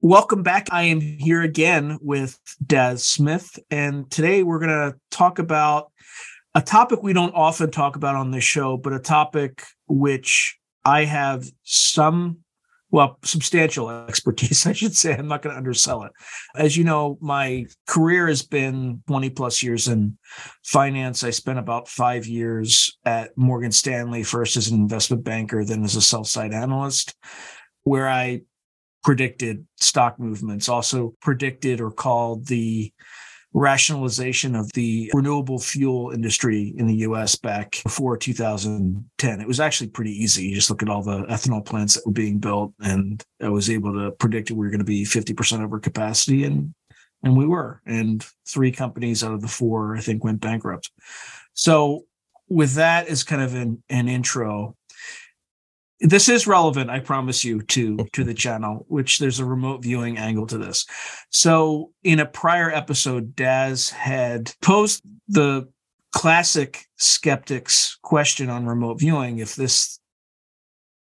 [0.00, 0.68] Welcome back.
[0.70, 5.90] I am here again with Daz Smith, and today we're going to talk about
[6.54, 11.04] a topic we don't often talk about on this show, but a topic which I
[11.04, 12.38] have some,
[12.92, 15.16] well, substantial expertise, I should say.
[15.16, 16.12] I'm not going to undersell it.
[16.54, 20.16] As you know, my career has been 20 plus years in
[20.62, 21.24] finance.
[21.24, 25.96] I spent about five years at Morgan Stanley, first as an investment banker, then as
[25.96, 27.16] a sell side analyst,
[27.82, 28.42] where I
[29.08, 32.92] predicted stock movements, also predicted or called the
[33.54, 39.40] rationalization of the renewable fuel industry in the US back before 2010.
[39.40, 40.44] It was actually pretty easy.
[40.44, 43.70] You just look at all the ethanol plants that were being built, and I was
[43.70, 46.74] able to predict we were going to be 50% over capacity, and
[47.22, 47.80] and we were.
[47.86, 50.90] And three companies out of the four, I think, went bankrupt.
[51.54, 52.04] So
[52.50, 54.76] with that as kind of an, an intro,
[56.00, 60.18] this is relevant i promise you to to the channel which there's a remote viewing
[60.18, 60.86] angle to this.
[61.30, 65.68] So in a prior episode daz had posed the
[66.12, 69.98] classic skeptics question on remote viewing if this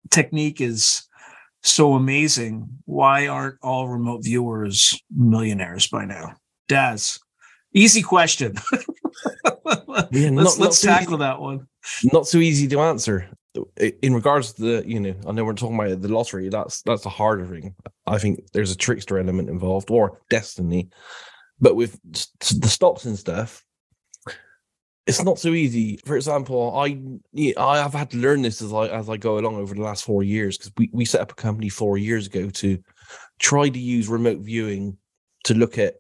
[0.09, 1.03] technique is
[1.63, 6.35] so amazing why aren't all remote viewers millionaires by now?
[6.67, 7.19] Daz
[7.73, 8.55] easy question.
[10.11, 11.67] Yeah, let's not, let's not tackle that one.
[12.13, 13.29] Not so easy to answer
[13.77, 16.49] in regards to the, you know, I know we're talking about the lottery.
[16.49, 17.75] That's that's a harder thing.
[18.05, 20.89] I think there's a trickster element involved, or destiny.
[21.59, 23.63] But with the stocks and stuff,
[25.05, 25.99] it's not so easy.
[26.05, 26.99] For example, I
[27.57, 30.03] I have had to learn this as I as I go along over the last
[30.03, 32.77] four years because we, we set up a company four years ago to
[33.39, 34.97] try to use remote viewing
[35.45, 35.95] to look at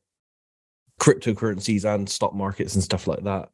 [0.99, 3.49] cryptocurrencies and stock markets and stuff like that.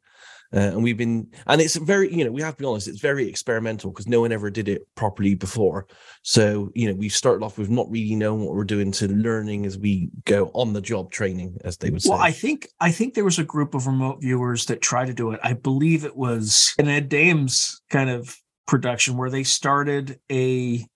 [0.54, 3.00] Uh, and we've been, and it's very, you know, we have to be honest, it's
[3.00, 5.86] very experimental because no one ever did it properly before.
[6.22, 9.66] So, you know, we've started off with not really knowing what we're doing to learning
[9.66, 12.10] as we go on the job training, as they would say.
[12.10, 15.14] Well, I think, I think there was a group of remote viewers that tried to
[15.14, 15.40] do it.
[15.42, 18.36] I believe it was an Ed Dames kind of
[18.68, 20.86] production where they started a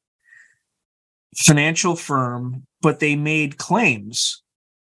[1.37, 4.43] financial firm, but they made claims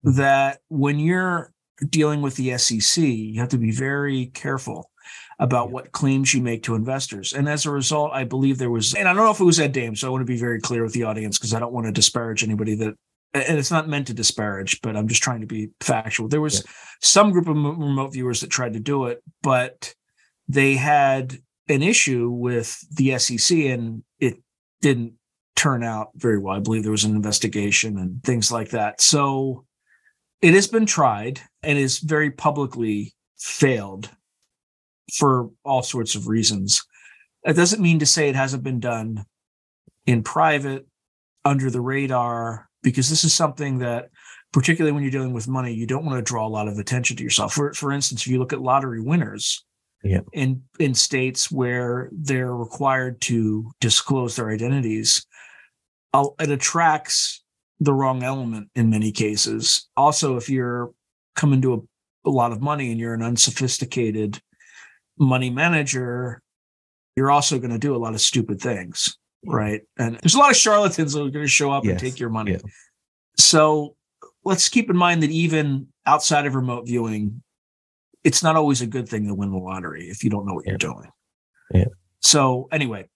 [0.04, 0.12] hmm.
[0.12, 1.52] that when you're
[1.88, 4.90] dealing with the SEC, you have to be very careful
[5.38, 7.32] about what claims you make to investors.
[7.32, 9.58] And as a result, I believe there was, and I don't know if it was
[9.58, 11.72] Ed Dame, so I want to be very clear with the audience because I don't
[11.72, 12.94] want to disparage anybody that,
[13.32, 16.28] and it's not meant to disparage, but I'm just trying to be factual.
[16.28, 16.70] There was yeah.
[17.00, 19.94] some group of remote viewers that tried to do it, but
[20.48, 24.42] they had an issue with the SEC and it
[24.82, 25.14] didn't
[25.56, 26.56] turn out very well.
[26.56, 29.00] I believe there was an investigation and things like that.
[29.00, 29.64] So
[30.42, 34.10] it has been tried and is very publicly failed
[35.14, 36.82] for all sorts of reasons.
[37.44, 39.24] That doesn't mean to say it hasn't been done
[40.06, 40.86] in private,
[41.44, 44.10] under the radar, because this is something that,
[44.52, 47.16] particularly when you're dealing with money, you don't want to draw a lot of attention
[47.16, 47.54] to yourself.
[47.54, 49.64] For for instance, if you look at lottery winners,
[50.02, 50.20] yeah.
[50.32, 55.24] in in states where they're required to disclose their identities,
[56.14, 57.42] it attracts
[57.80, 59.88] the wrong element in many cases.
[59.96, 60.92] Also, if you're
[61.34, 64.40] coming to a, a lot of money and you're an unsophisticated
[65.18, 66.42] money manager,
[67.16, 69.82] you're also going to do a lot of stupid things, right?
[69.98, 71.92] And there's a lot of charlatans that are going to show up yes.
[71.92, 72.52] and take your money.
[72.52, 72.58] Yeah.
[73.36, 73.96] So
[74.44, 77.42] let's keep in mind that even outside of remote viewing,
[78.24, 80.66] it's not always a good thing to win the lottery if you don't know what
[80.66, 80.72] yeah.
[80.72, 81.10] you're doing.
[81.72, 81.84] Yeah.
[82.20, 83.08] So anyway,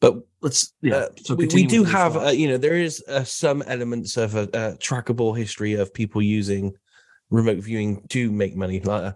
[0.00, 0.94] but let's yeah.
[0.94, 4.34] Uh, so we, we, do have uh, you know there is uh, some elements of
[4.34, 6.72] a, a, trackable history of people using
[7.30, 8.80] remote viewing to make money.
[8.80, 9.12] Like uh,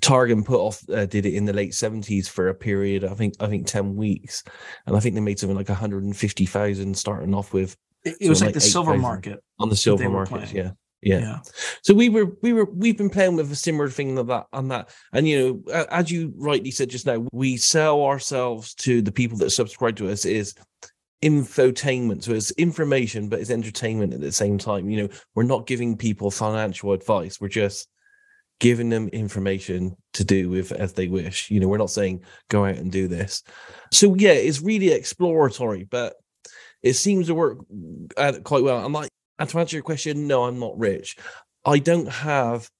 [0.00, 3.04] Targ Puthoff uh, did it in the late seventies for a period.
[3.04, 4.44] I think I think ten weeks,
[4.86, 7.76] and I think they made something like one hundred and fifty thousand starting off with.
[8.04, 10.52] It, it was like, like the silver market on the silver market.
[10.52, 10.70] Yeah.
[11.00, 11.20] Yeah.
[11.20, 11.38] yeah.
[11.82, 14.68] So we were we were we've been playing with a similar thing like that on
[14.68, 14.90] that.
[15.12, 19.38] And you know, as you rightly said just now, we sell ourselves to the people
[19.38, 20.54] that subscribe to us is
[21.22, 22.24] infotainment.
[22.24, 24.90] So it's information, but it's entertainment at the same time.
[24.90, 27.40] You know, we're not giving people financial advice.
[27.40, 27.88] We're just
[28.60, 31.50] giving them information to do with as they wish.
[31.50, 33.42] You know, we're not saying go out and do this.
[33.92, 36.14] So yeah, it's really exploratory, but
[36.82, 37.58] it seems to work
[38.16, 38.84] uh, quite well.
[38.84, 41.16] I'm like, and to answer your question, no, I'm not rich.
[41.64, 42.70] I don't have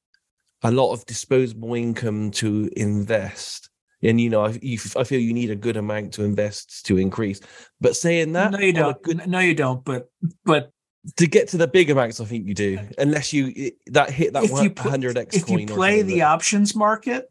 [0.62, 3.70] a lot of disposable income to invest.
[4.02, 6.98] And you know, I, you, I feel you need a good amount to invest to
[6.98, 7.40] increase.
[7.80, 9.02] But saying that, no, you don't.
[9.02, 9.84] Good, no, you don't.
[9.84, 10.08] But
[10.44, 10.70] but
[11.16, 12.78] to get to the big amounts, I think you do.
[12.96, 15.36] Unless you that hit that one hundred x.
[15.36, 17.28] If you play the options market,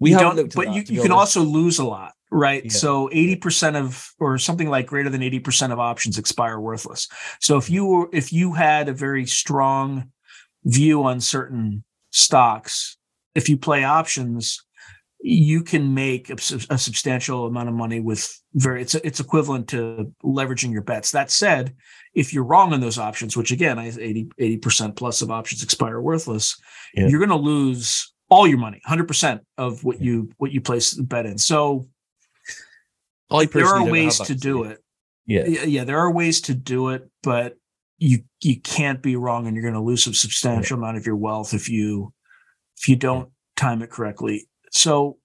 [0.00, 0.54] we haven't.
[0.54, 2.64] But you, you can also lose a lot right?
[2.64, 2.70] Yeah.
[2.70, 7.08] So 80% of or something like greater than 80% of options expire worthless.
[7.40, 7.74] So if mm-hmm.
[7.74, 10.10] you were if you had a very strong
[10.64, 12.96] view on certain stocks,
[13.34, 14.64] if you play options,
[15.26, 16.34] you can make a,
[16.68, 21.30] a, substantial amount of money with very it's it's equivalent to leveraging your bets that
[21.30, 21.74] said
[22.12, 26.60] if you're wrong on those options which again 80 percent plus of options expire worthless
[26.94, 27.06] yeah.
[27.08, 30.04] you're going to lose all your money 100% of what yeah.
[30.04, 31.88] you what you place the bet in so
[33.50, 34.78] there are ways to do it.
[35.26, 35.46] Yeah.
[35.46, 37.54] Yeah there are ways to do it but
[37.98, 40.82] you you can't be wrong and you're going to lose a substantial yeah.
[40.82, 42.12] amount of your wealth if you
[42.76, 44.48] if you don't time it correctly.
[44.70, 45.18] So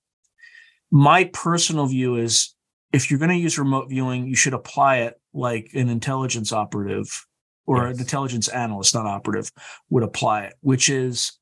[0.92, 2.56] my personal view is
[2.94, 7.26] if you're going to use remote viewing, you should apply it like an intelligence operative
[7.66, 7.96] or yes.
[7.96, 9.52] an intelligence analyst, not operative,
[9.90, 11.34] would apply it, which is,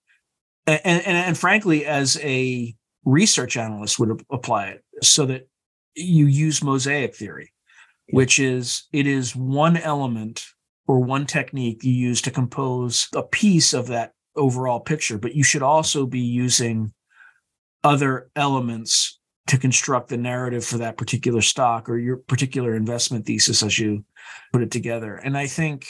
[0.66, 2.76] and, and, and frankly, as a
[3.06, 5.48] research analyst would apply it so that
[5.98, 7.52] you use mosaic theory,
[8.12, 10.46] which is it is one element
[10.88, 15.44] or one technique you use to compose a piece of that overall picture, but you
[15.44, 16.94] should also be using
[17.84, 23.64] other elements to construct the narrative for that particular stock or your particular investment thesis
[23.64, 24.04] as you
[24.52, 25.16] put it together.
[25.16, 25.88] And I think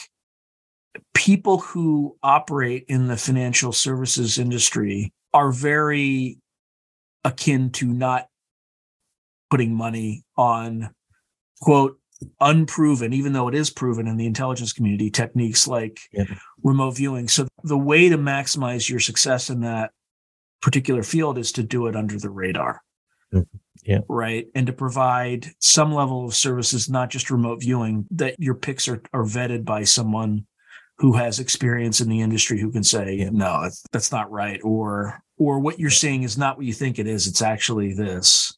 [1.14, 6.38] people who operate in the financial services industry are very
[7.24, 8.28] akin to not
[9.50, 10.90] putting money on
[11.60, 11.98] quote
[12.40, 16.24] unproven even though it is proven in the intelligence community techniques like yeah.
[16.64, 19.92] remote viewing so the way to maximize your success in that
[20.60, 22.82] particular field is to do it under the radar.
[23.32, 23.56] Mm-hmm.
[23.84, 24.00] Yeah.
[24.08, 24.48] Right.
[24.54, 29.02] And to provide some level of services, not just remote viewing, that your picks are,
[29.12, 30.46] are vetted by someone
[30.98, 33.30] who has experience in the industry who can say, yeah.
[33.30, 34.60] no, that's not right.
[34.64, 37.26] Or, or what you're seeing is not what you think it is.
[37.26, 38.57] It's actually this.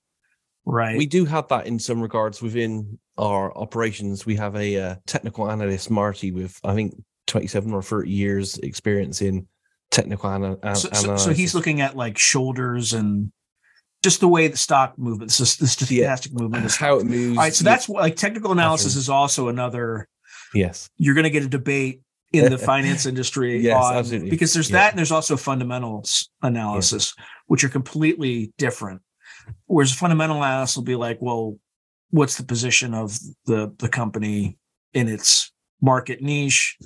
[0.66, 0.96] Right.
[0.96, 4.26] We do have that in some regards within our operations.
[4.26, 6.94] We have a uh, technical analyst, Marty, with I think
[7.26, 9.46] 27 or 30 years experience in
[9.90, 13.32] technical ana- so, so, so, he's looking at like shoulders and
[14.02, 16.40] just the way the stock movement, this the stochastic yeah.
[16.40, 17.36] movement, is how it moves.
[17.36, 20.08] All right, so that's like technical analysis is also another.
[20.54, 22.02] Yes, you're going to get a debate
[22.32, 23.60] in the finance industry.
[23.60, 24.30] yes, on, absolutely.
[24.30, 24.78] Because there's yeah.
[24.78, 27.24] that, and there's also fundamentals analysis, yeah.
[27.46, 29.02] which are completely different.
[29.66, 31.56] Whereas fundamental analysis will be like, well,
[32.10, 34.58] what's the position of the the company
[34.94, 36.76] in its market niche?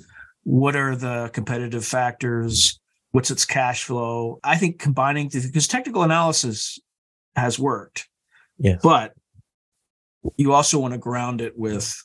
[0.43, 2.79] What are the competitive factors?
[3.15, 4.41] what's its cash flow.
[4.43, 6.77] I think combining because technical analysis
[7.37, 8.09] has worked.
[8.57, 8.81] Yes.
[8.83, 9.13] But
[10.35, 11.95] you also want to ground it with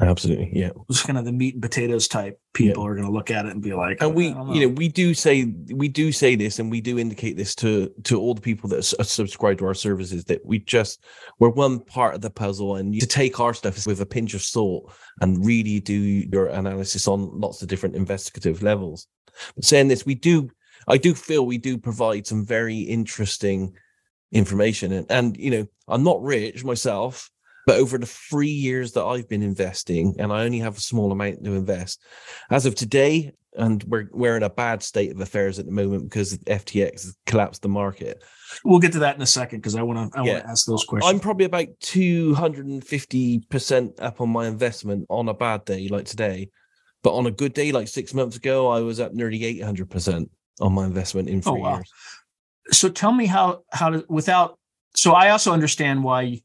[0.00, 2.88] absolutely yeah it's kind of the meat and potatoes type people yeah.
[2.88, 4.52] are going to look at it and be like and we know.
[4.52, 7.92] you know we do say we do say this and we do indicate this to
[8.04, 11.04] to all the people that are uh, subscribe to our services that we just
[11.40, 14.42] we're one part of the puzzle and to take our stuff with a pinch of
[14.42, 19.08] salt and really do your analysis on lots of different investigative levels
[19.54, 20.50] but saying this, we do,
[20.86, 23.74] I do feel we do provide some very interesting
[24.32, 24.92] information.
[24.92, 27.30] And, and, you know, I'm not rich myself,
[27.68, 31.12] but over the three years that I've been investing, and I only have a small
[31.12, 32.00] amount to invest,
[32.50, 36.04] as of today, and we're we're in a bad state of affairs at the moment
[36.04, 38.24] because FTX has collapsed the market.
[38.64, 40.32] We'll get to that in a second because I want to I yeah.
[40.32, 41.12] want to ask those questions.
[41.12, 46.48] I'm probably about 250 percent up on my investment on a bad day like today,
[47.02, 50.26] but on a good day, like six months ago, I was at nearly 800%
[50.62, 51.74] on my investment in oh, three oh, wow.
[51.74, 51.92] years.
[52.72, 54.58] So tell me how, how to, without,
[54.94, 56.40] so I also understand why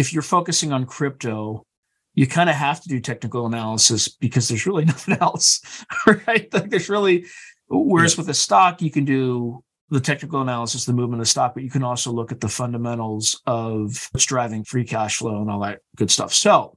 [0.00, 1.66] if you're focusing on crypto,
[2.14, 5.60] you kind of have to do technical analysis because there's really nothing else,
[6.06, 6.52] right?
[6.52, 7.26] Like there's really,
[7.68, 8.22] whereas yeah.
[8.22, 11.64] with a stock, you can do the technical analysis, the movement of the stock, but
[11.64, 15.60] you can also look at the fundamentals of what's driving free cash flow and all
[15.60, 16.32] that good stuff.
[16.32, 16.76] So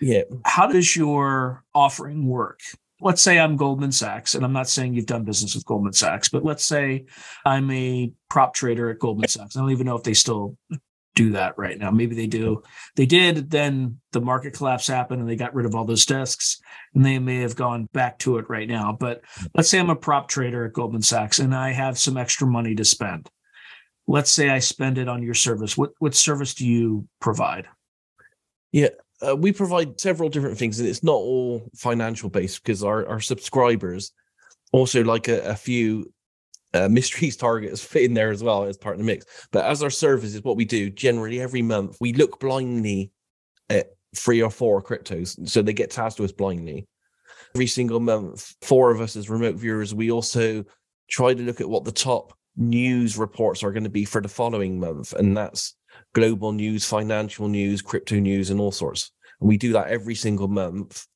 [0.00, 0.22] yeah.
[0.44, 2.60] How does your offering work?
[3.00, 6.28] Let's say I'm Goldman Sachs, and I'm not saying you've done business with Goldman Sachs,
[6.28, 7.04] but let's say
[7.44, 9.56] I'm a prop trader at Goldman Sachs.
[9.56, 10.56] I don't even know if they still
[11.14, 11.90] do that right now.
[11.90, 12.62] Maybe they do.
[12.96, 13.50] They did.
[13.50, 16.60] Then the market collapse happened and they got rid of all those desks
[16.94, 18.96] and they may have gone back to it right now.
[18.98, 19.22] But
[19.54, 22.74] let's say I'm a prop trader at Goldman Sachs and I have some extra money
[22.74, 23.30] to spend.
[24.06, 25.78] Let's say I spend it on your service.
[25.78, 27.68] What what service do you provide?
[28.70, 28.88] Yeah,
[29.26, 33.20] uh, we provide several different things, and it's not all financial based because our, our
[33.20, 34.12] subscribers
[34.72, 36.12] also like a, a few
[36.74, 39.24] uh, mysteries targets fit in there as well as part of the mix.
[39.52, 43.12] But as our service is what we do generally every month, we look blindly
[43.70, 45.48] at three or four cryptos.
[45.48, 46.86] So they get tasked to us blindly.
[47.54, 50.64] Every single month, four of us as remote viewers, we also
[51.08, 54.28] try to look at what the top news reports are going to be for the
[54.28, 55.12] following month.
[55.12, 55.76] And that's
[56.14, 59.12] global news, financial news, crypto news, and all sorts.
[59.40, 61.06] And we do that every single month.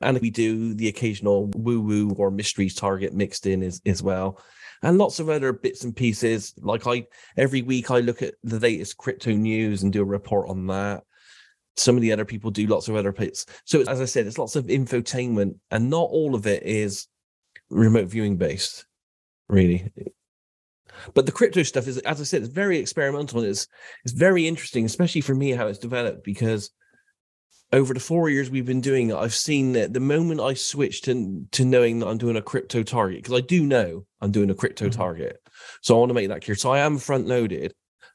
[0.00, 4.40] And we do the occasional woo woo or mysteries target mixed in as, as well.
[4.82, 6.54] And lots of other bits and pieces.
[6.58, 7.06] Like I,
[7.36, 11.02] every week I look at the latest crypto news and do a report on that.
[11.76, 13.46] Some of the other people do lots of other bits.
[13.64, 17.08] So as I said, it's lots of infotainment and not all of it is
[17.68, 18.86] remote viewing based,
[19.48, 19.92] really.
[21.14, 23.42] But the crypto stuff is, as I said, it's very experimental.
[23.42, 23.66] It's
[24.04, 26.70] it's very interesting, especially for me how it's developed because
[27.72, 31.04] over the four years we've been doing it, I've seen that the moment I switched
[31.04, 34.50] to, to knowing that I'm doing a crypto target, because I do know I'm doing
[34.50, 35.00] a crypto mm-hmm.
[35.00, 35.40] target.
[35.82, 36.56] So I want to make that clear.
[36.56, 37.74] So I am front loaded,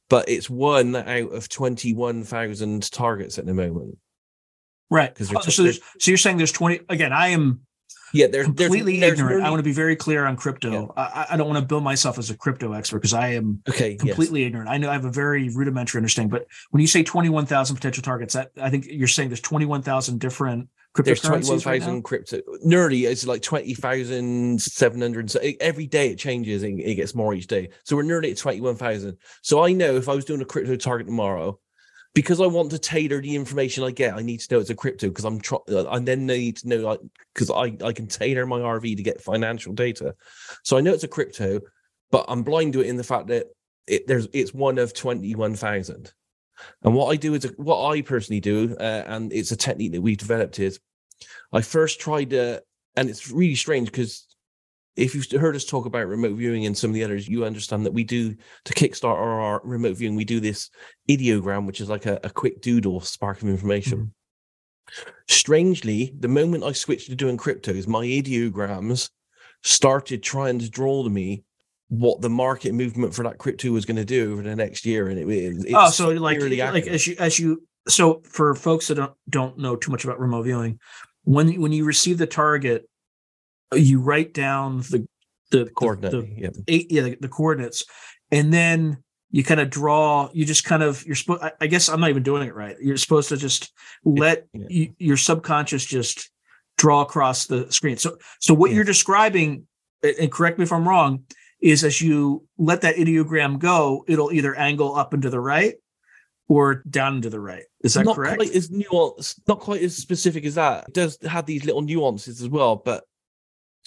[0.09, 3.97] but it's one out of 21,000 targets at the moment.
[4.89, 5.13] Right.
[5.13, 7.61] Because oh, so, so you're saying there's 20 again, I am
[8.13, 9.37] yeah, they're completely there's, ignorant.
[9.39, 10.93] There's I want to be very clear on crypto.
[10.95, 11.03] Yeah.
[11.03, 13.95] I, I, don't want to bill myself as a crypto expert because I am okay,
[13.95, 14.47] completely yes.
[14.47, 14.69] ignorant.
[14.69, 18.33] I know I have a very rudimentary understanding, but when you say 21,000 potential targets,
[18.33, 20.69] that I think you're saying there's 21,000 different
[21.03, 22.39] there's 21,000 right crypto.
[22.65, 25.31] Nerdy is like 20,700.
[25.31, 27.69] So every day it changes and it gets more each day.
[27.83, 29.17] So we're nearly at 21,000.
[29.41, 31.59] So I know if I was doing a crypto target tomorrow,
[32.15, 34.75] because I want to tailor the information I get, I need to know it's a
[34.75, 35.61] crypto because I'm trying.
[35.69, 36.97] I then need to know
[37.33, 40.15] because I I can tailor my RV to get financial data,
[40.63, 41.59] so I know it's a crypto,
[42.09, 43.47] but I'm blind to it in the fact that
[43.85, 46.13] it there's it's one of twenty one thousand,
[46.83, 50.01] and what I do is what I personally do, uh, and it's a technique that
[50.01, 50.79] we've developed is,
[51.51, 52.63] I first tried to,
[52.95, 54.25] and it's really strange because
[54.95, 57.85] if you've heard us talk about remote viewing and some of the others, you understand
[57.85, 60.69] that we do to kickstart our, remote viewing, we do this
[61.09, 63.97] ideogram, which is like a, a quick doodle spark of information.
[63.97, 65.09] Mm-hmm.
[65.27, 69.09] Strangely, the moment I switched to doing cryptos, my ideograms
[69.63, 71.43] started trying to draw to me
[71.89, 75.07] what the market movement for that crypto was going to do over the next year,
[75.07, 78.95] and it, it oh, so like like as you as you so for folks that
[78.95, 80.79] don't don't know too much about remote viewing,
[81.23, 82.87] when when you receive the target
[83.75, 85.07] you write down the
[85.51, 86.49] the coordinate, the, the yeah.
[86.67, 87.85] Eight, yeah, the, the, coordinates,
[88.31, 88.97] and then
[89.31, 90.29] you kind of draw.
[90.33, 91.43] You just kind of you're supposed.
[91.59, 92.75] I guess I'm not even doing it right.
[92.79, 93.71] You're supposed to just
[94.03, 94.65] let yeah.
[94.69, 96.29] you, your subconscious just
[96.77, 97.97] draw across the screen.
[97.97, 98.77] So so what yeah.
[98.77, 99.67] you're describing,
[100.03, 101.23] and correct me if I'm wrong,
[101.61, 105.75] is as you let that ideogram go, it'll either angle up and to the right
[106.47, 107.63] or down to the right.
[107.83, 108.37] Is that not correct?
[108.37, 110.85] Quite as nuanced, not quite as specific as that.
[110.87, 113.03] It does have these little nuances as well, but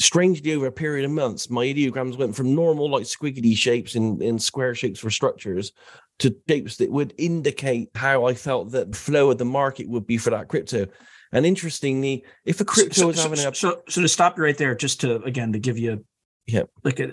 [0.01, 4.21] strangely over a period of months my ideograms went from normal like squiggly shapes in,
[4.23, 5.73] in square shapes for structures
[6.19, 10.07] to shapes that would indicate how i felt that the flow of the market would
[10.07, 10.87] be for that crypto
[11.33, 14.57] and interestingly if a crypto so, was having a so, so to stop you right
[14.57, 16.05] there just to again to give you
[16.47, 17.13] yeah like a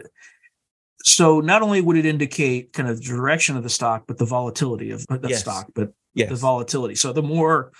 [1.03, 4.25] so not only would it indicate kind of the direction of the stock but the
[4.25, 5.39] volatility of the yes.
[5.39, 6.29] stock but yes.
[6.29, 7.71] the volatility so the more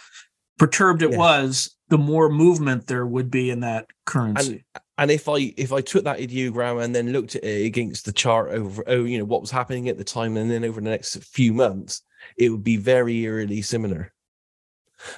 [0.57, 1.17] perturbed it yes.
[1.17, 5.73] was the more movement there would be in that currency and, and if I if
[5.73, 9.17] I took that ideogram and then looked at it against the chart over oh you
[9.17, 12.01] know what was happening at the time and then over the next few months,
[12.37, 14.13] it would be very eerily similar.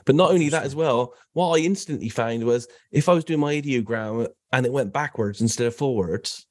[0.06, 3.40] But not only that as well, what I instantly found was if I was doing
[3.40, 6.48] my ideogram and it went backwards instead of forwards,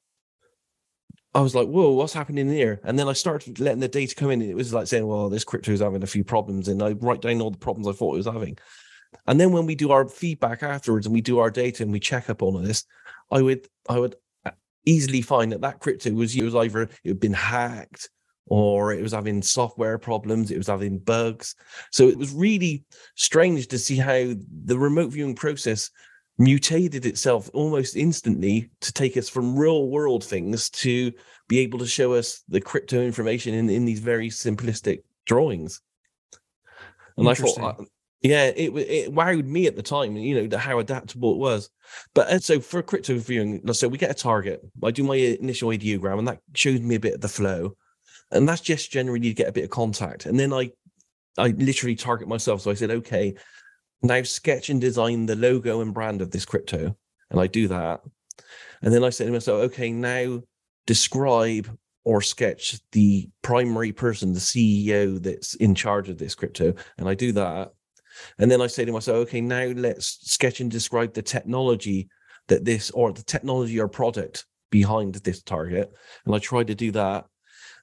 [1.33, 2.79] I was like, whoa, what's happening here?
[2.83, 5.29] And then I started letting the data come in, and it was like saying, well,
[5.29, 6.67] this crypto is having a few problems.
[6.67, 8.57] And I write down all the problems I thought it was having.
[9.27, 11.99] And then when we do our feedback afterwards and we do our data and we
[11.99, 12.85] check up on this,
[13.31, 14.15] I would I would
[14.45, 14.51] uh,
[14.85, 18.09] easily find that that crypto was was either it had been hacked
[18.49, 21.55] or it was having software problems, it was having bugs.
[21.91, 24.33] So it was really strange to see how
[24.65, 25.89] the remote viewing process
[26.37, 31.11] mutated itself almost instantly to take us from real world things to
[31.47, 35.81] be able to show us the crypto information in, in these very simplistic drawings.
[37.17, 37.83] And I thought, uh,
[38.21, 41.69] yeah, it it wowed me at the time, you know, how adaptable it was.
[42.15, 44.61] But and so for crypto viewing, so we get a target.
[44.83, 47.75] I do my initial ideogram, and that shows me a bit of the flow,
[48.31, 50.25] and that's just generally to get a bit of contact.
[50.25, 50.71] And then I,
[51.37, 52.61] I literally target myself.
[52.61, 53.35] So I said, okay,
[54.01, 56.97] now sketch and design the logo and brand of this crypto,
[57.29, 58.01] and I do that.
[58.81, 60.41] And then I said to myself, okay, now
[60.87, 61.69] describe
[62.03, 67.13] or sketch the primary person, the CEO that's in charge of this crypto, and I
[67.13, 67.73] do that.
[68.39, 72.09] And then I say to myself, okay, now let's sketch and describe the technology
[72.47, 75.91] that this or the technology or product behind this target.
[76.25, 77.25] And I try to do that.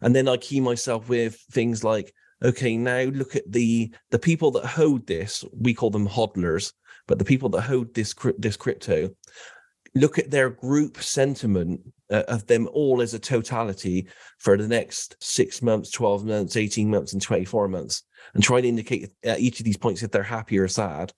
[0.00, 2.12] And then I key myself with things like,
[2.42, 5.44] okay, now look at the the people that hold this.
[5.52, 6.72] We call them hodlers,
[7.06, 9.10] but the people that hold this this crypto
[9.94, 14.08] look at their group sentiment uh, of them all as a totality
[14.38, 18.02] for the next six months, 12 months, 18 months, and 24 months,
[18.34, 21.12] and try to indicate at each of these points if they're happy or sad.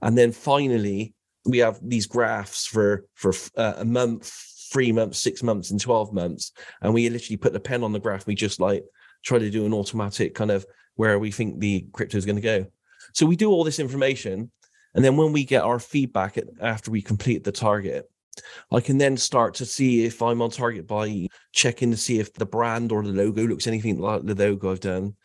[0.00, 1.14] And then finally,
[1.44, 4.32] we have these graphs for for uh, a month,
[4.72, 6.52] three months, six months, and 12 months.
[6.80, 8.26] And we literally put the pen on the graph.
[8.26, 8.84] We just like
[9.24, 10.64] try to do an automatic kind of
[10.94, 12.66] where we think the crypto is going to go.
[13.14, 14.50] So we do all this information.
[14.94, 18.10] And then when we get our feedback after we complete the target,
[18.70, 22.32] I can then start to see if I'm on target by checking to see if
[22.34, 25.16] the brand or the logo looks anything like the logo I've done,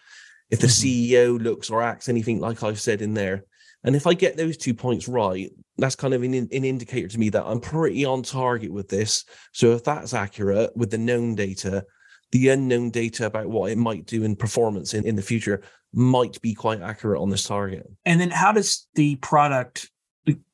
[0.50, 1.22] if the mm-hmm.
[1.24, 3.46] CEO looks or acts anything like I've said in there.
[3.84, 7.20] And if I get those two points right, that's kind of an, an indicator to
[7.20, 9.26] me that I'm pretty on target with this.
[9.52, 11.86] So if that's accurate with the known data,
[12.32, 15.64] the unknown data about what it might do in performance in, in the future
[15.94, 17.88] might be quite accurate on this target.
[18.06, 19.90] And then how does the product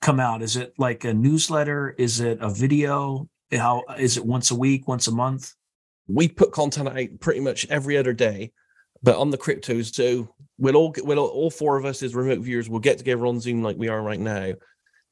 [0.01, 0.41] come out?
[0.41, 1.95] Is it like a newsletter?
[1.97, 3.29] Is it a video?
[3.51, 5.53] How is it once a week, once a month?
[6.07, 8.51] We put content out pretty much every other day,
[9.01, 9.93] but on the cryptos.
[9.93, 13.25] So we'll all get, we'll all four of us as remote viewers will get together
[13.25, 14.53] on Zoom like we are right now,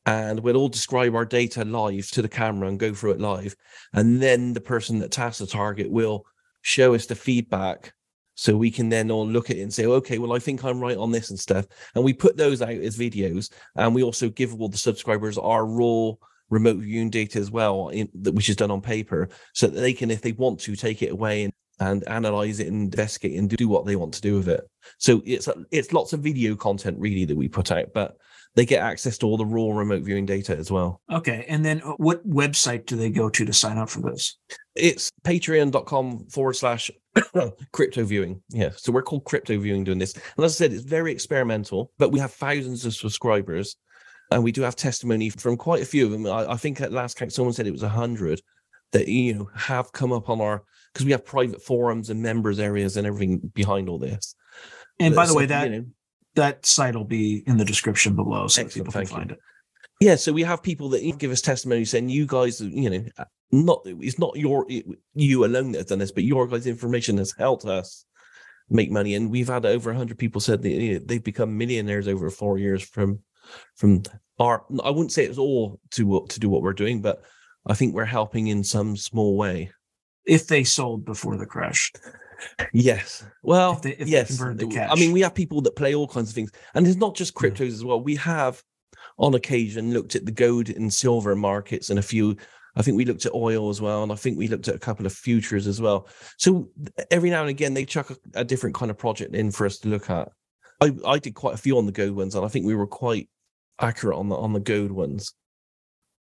[0.06, 3.56] and we'll all describe our data live to the camera and go through it live,
[3.94, 6.26] and then the person that tasks the target will
[6.64, 7.94] show us the feedback
[8.38, 10.80] so we can then all look at it and say, okay, well, I think I'm
[10.80, 11.66] right on this and stuff.
[11.96, 15.66] And we put those out as videos, and we also give all the subscribers our
[15.66, 16.12] raw
[16.52, 20.12] remote viewing data as well, in, which is done on paper, so that they can,
[20.12, 23.68] if they want to, take it away and, and analyze it and investigate and do
[23.68, 24.70] what they want to do with it.
[25.00, 28.18] So it's it's lots of video content really that we put out, but
[28.58, 31.02] they get access to all the raw remote viewing data as well.
[31.12, 31.46] Okay.
[31.48, 34.38] And then uh, what website do they go to to sign up for this?
[34.76, 36.90] It's patreon.com forward slash
[37.72, 38.42] crypto viewing.
[38.50, 38.70] Yeah.
[38.76, 40.14] So we're called crypto viewing doing this.
[40.14, 43.76] And as I said, it's very experimental, but we have thousands of subscribers
[44.32, 46.26] and we do have testimony from quite a few of them.
[46.26, 48.42] I, I think at last count, someone said it was a hundred
[48.92, 52.60] that, you know, have come up on our, because we have private forums and members
[52.60, 54.36] areas and everything behind all this.
[55.00, 55.86] And by the way, that you know,
[56.36, 59.36] that site will be in the description below so people can find you.
[59.36, 59.42] it.
[60.00, 63.06] Yeah, so we have people that give us testimony saying you guys, you know,
[63.52, 64.68] not it's not your
[65.16, 68.06] you alone that have done this, but your guys' information has helped us
[68.70, 72.08] make money, and we've had over hundred people said that you know, they've become millionaires
[72.08, 73.20] over four years from
[73.76, 74.04] from
[74.40, 74.64] our.
[74.84, 77.24] I wouldn't say it's all to what to do what we're doing, but
[77.66, 79.72] I think we're helping in some small way.
[80.26, 81.92] If they sold before the crash.
[82.72, 83.26] Yes.
[83.42, 84.40] Well, if they, if yes.
[84.40, 87.34] I mean, we have people that play all kinds of things, and it's not just
[87.34, 87.66] cryptos yeah.
[87.68, 88.00] as well.
[88.00, 88.62] We have,
[89.18, 92.38] on occasion, looked at the gold and silver markets and a few.
[92.76, 94.80] I think we looked at oil as well, and I think we looked at a
[94.80, 96.08] couple of futures as well.
[96.38, 96.70] So
[97.10, 99.80] every now and again, they chuck a, a different kind of project in for us
[99.80, 100.30] to look at.
[100.80, 102.88] I, I did quite a few on the gold ones, and I think we were
[102.88, 103.30] quite
[103.80, 105.34] accurate on the on the gold ones.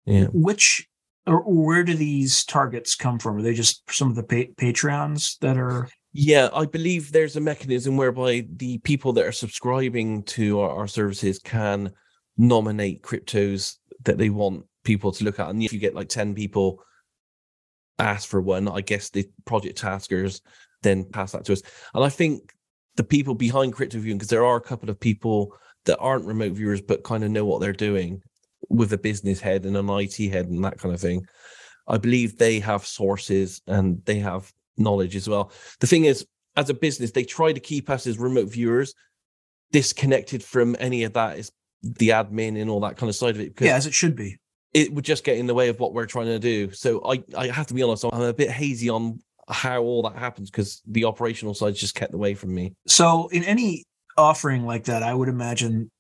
[0.04, 0.26] Yeah.
[0.32, 0.86] Which
[1.26, 3.36] or where do these targets come from?
[3.36, 7.40] Are they just some of the pa- Patreons that are yeah, I believe there's a
[7.40, 11.90] mechanism whereby the people that are subscribing to our, our, services can
[12.36, 15.48] nominate cryptos that they want people to look at.
[15.48, 16.82] And if you get like 10 people
[17.98, 20.40] ask for one, I guess the project taskers
[20.82, 21.62] then pass that to us.
[21.94, 22.52] And I think
[22.96, 26.52] the people behind crypto viewing, because there are a couple of people that aren't remote
[26.52, 28.20] viewers but kind of know what they're doing
[28.68, 31.24] with a business head and an IT head and that kind of thing.
[31.88, 35.52] I believe they have sources and they have knowledge as well.
[35.80, 38.94] The thing is, as a business, they try to keep us as remote viewers
[39.72, 41.50] disconnected from any of that is
[41.82, 43.60] the admin and all that kind of side of it.
[43.60, 44.38] Yeah, as it should be.
[44.72, 46.70] It would just get in the way of what we're trying to do.
[46.70, 50.16] So I, I have to be honest, I'm a bit hazy on how all that
[50.16, 52.74] happens because the operational side just kept away from me.
[52.86, 53.84] So in any
[54.16, 55.90] offering like that, I would imagine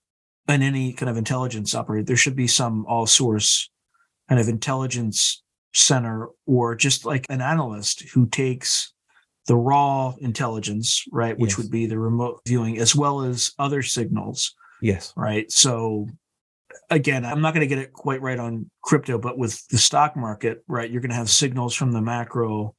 [0.48, 3.70] in any kind of intelligence operator, there should be some all source
[4.28, 5.42] kind of intelligence
[5.74, 8.92] center or just like an analyst who takes
[9.46, 11.58] the raw intelligence, right, which yes.
[11.58, 14.54] would be the remote viewing, as well as other signals.
[14.82, 15.14] Yes.
[15.16, 15.50] Right.
[15.50, 16.08] So
[16.90, 20.16] again, I'm not going to get it quite right on crypto, but with the stock
[20.16, 22.74] market, right, you're going to have signals from the macro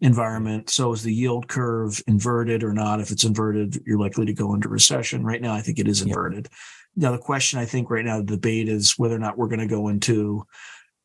[0.00, 0.68] environment.
[0.68, 3.00] So is the yield curve inverted or not?
[3.00, 5.24] If it's inverted, you're likely to go into recession.
[5.24, 6.48] Right now, I think it is inverted.
[6.96, 9.60] Now, the question I think right now, the debate is whether or not we're going
[9.60, 10.44] to go into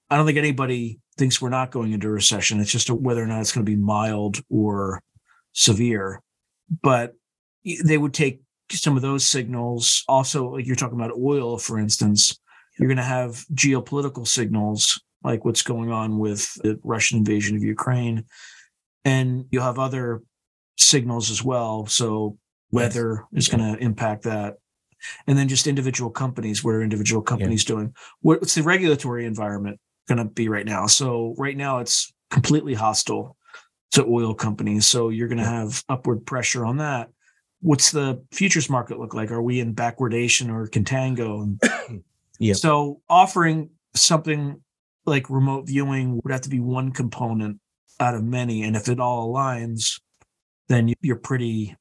[0.09, 2.59] I don't think anybody thinks we're not going into recession.
[2.59, 5.03] It's just a, whether or not it's going to be mild or
[5.53, 6.21] severe.
[6.81, 7.13] But
[7.83, 10.03] they would take some of those signals.
[10.07, 12.39] Also, like you're talking about oil, for instance,
[12.77, 17.63] you're going to have geopolitical signals like what's going on with the Russian invasion of
[17.63, 18.25] Ukraine.
[19.03, 20.21] And you'll have other
[20.77, 21.85] signals as well.
[21.87, 22.37] So
[22.71, 23.43] weather yes.
[23.43, 24.55] is going to impact that.
[25.27, 27.75] And then just individual companies, what are individual companies yeah.
[27.75, 27.95] doing?
[28.21, 29.79] What's the regulatory environment?
[30.09, 30.87] going to be right now.
[30.87, 33.37] So right now it's completely hostile
[33.91, 34.85] to oil companies.
[34.85, 37.09] So you're going to have upward pressure on that.
[37.61, 39.31] What's the futures market look like?
[39.31, 41.57] Are we in backwardation or contango?
[42.39, 42.53] yeah.
[42.53, 44.61] So offering something
[45.05, 47.59] like remote viewing would have to be one component
[47.99, 48.63] out of many.
[48.63, 49.99] And if it all aligns,
[50.67, 51.75] then you're pretty.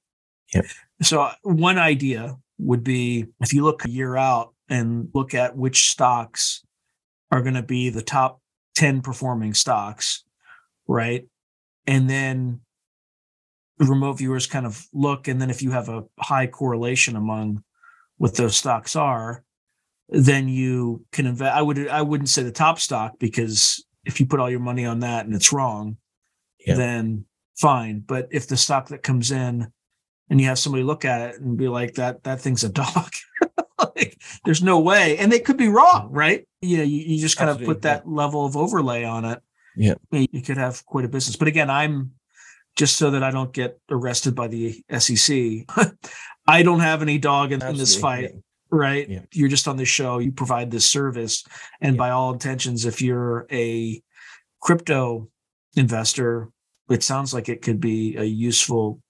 [0.55, 0.65] Yep.
[1.03, 5.57] So uh, one idea would be if you look a year out and look at
[5.57, 6.65] which stocks
[7.31, 8.41] are going to be the top
[8.77, 10.25] 10 performing stocks,
[10.87, 11.27] right?
[11.87, 12.61] And then
[13.87, 15.29] remote viewers kind of look.
[15.29, 17.63] And then if you have a high correlation among
[18.17, 19.45] what those stocks are,
[20.09, 21.55] then you can invest.
[21.55, 24.87] I would I wouldn't say the top stock because if you put all your money
[24.87, 25.99] on that and it's wrong,
[26.67, 26.75] yeah.
[26.75, 28.01] then fine.
[28.01, 29.71] But if the stock that comes in
[30.31, 33.11] and you have somebody look at it and be like that that thing's a dog,
[33.79, 36.47] like there's no way, and they could be wrong, right?
[36.63, 37.73] Yeah, you, you just kind Absolutely.
[37.73, 39.43] of put that level of overlay on it.
[39.77, 41.37] Yeah, you could have quite a business.
[41.37, 42.13] But again, I'm
[42.79, 45.67] just so that I don't get arrested by the SEC.
[46.47, 48.31] I don't have any dog in, in this fight.
[48.33, 49.09] Yeah right?
[49.09, 49.21] Yeah.
[49.33, 51.43] You're just on the show, you provide this service.
[51.81, 51.99] And yeah.
[51.99, 54.03] by all intentions, if you're a
[54.61, 55.31] crypto
[55.75, 56.51] investor,
[56.91, 59.01] it sounds like it could be a useful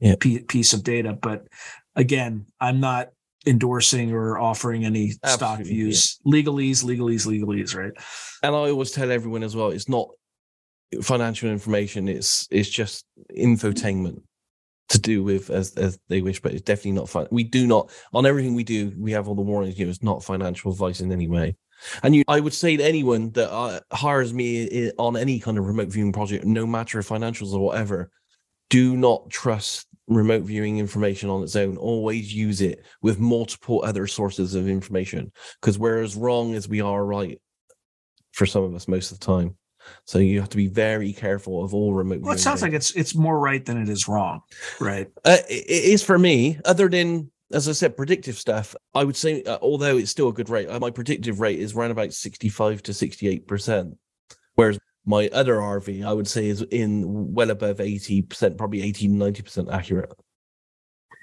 [0.00, 0.14] yeah.
[0.18, 1.12] piece of data.
[1.12, 1.46] But
[1.94, 3.10] again, I'm not
[3.46, 6.18] endorsing or offering any Absolutely, stock views.
[6.26, 7.92] Legalese, legalese, legalese, right?
[8.42, 10.08] And I always tell everyone as well, it's not
[11.02, 13.04] financial information, it's it's just
[13.36, 14.22] infotainment
[14.88, 17.26] to do with as as they wish, but it's definitely not fun.
[17.30, 18.92] We do not on everything we do.
[18.98, 19.78] We have all the warnings.
[19.78, 21.56] You know, it's not financial advice in any way.
[22.02, 25.66] And you, I would say to anyone that uh, hires me on any kind of
[25.66, 28.10] remote viewing project, no matter financials or whatever,
[28.70, 31.76] do not trust remote viewing information on its own.
[31.76, 36.80] Always use it with multiple other sources of information, because we're as wrong as we
[36.80, 37.40] are right
[38.32, 39.56] for some of us most of the time.
[40.04, 42.20] So you have to be very careful of all remote.
[42.20, 44.40] Well, it sounds like it's it's more right than it is wrong,
[44.80, 45.08] right?
[45.24, 46.58] Uh, it is for me.
[46.64, 48.74] Other than as I said, predictive stuff.
[48.94, 51.74] I would say, uh, although it's still a good rate, uh, my predictive rate is
[51.74, 53.96] around about sixty-five to sixty-eight percent,
[54.54, 59.08] whereas my other RV, I would say, is in well above eighty percent, probably 80
[59.08, 60.12] 90 percent accurate.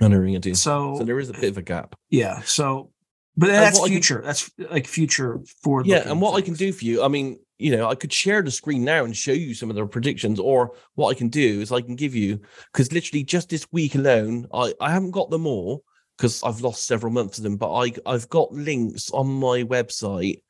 [0.01, 1.95] Into so, so there is a bit of a gap.
[2.09, 2.41] Yeah.
[2.41, 2.91] So,
[3.37, 4.17] but that's future.
[4.17, 5.85] Can, that's like future forward.
[5.85, 6.43] Yeah, and what things.
[6.43, 9.05] I can do for you, I mean, you know, I could share the screen now
[9.05, 11.95] and show you some of the predictions, or what I can do is I can
[11.95, 12.41] give you
[12.73, 15.85] because literally just this week alone, I I haven't got them all
[16.17, 20.41] because I've lost several months of them, but I I've got links on my website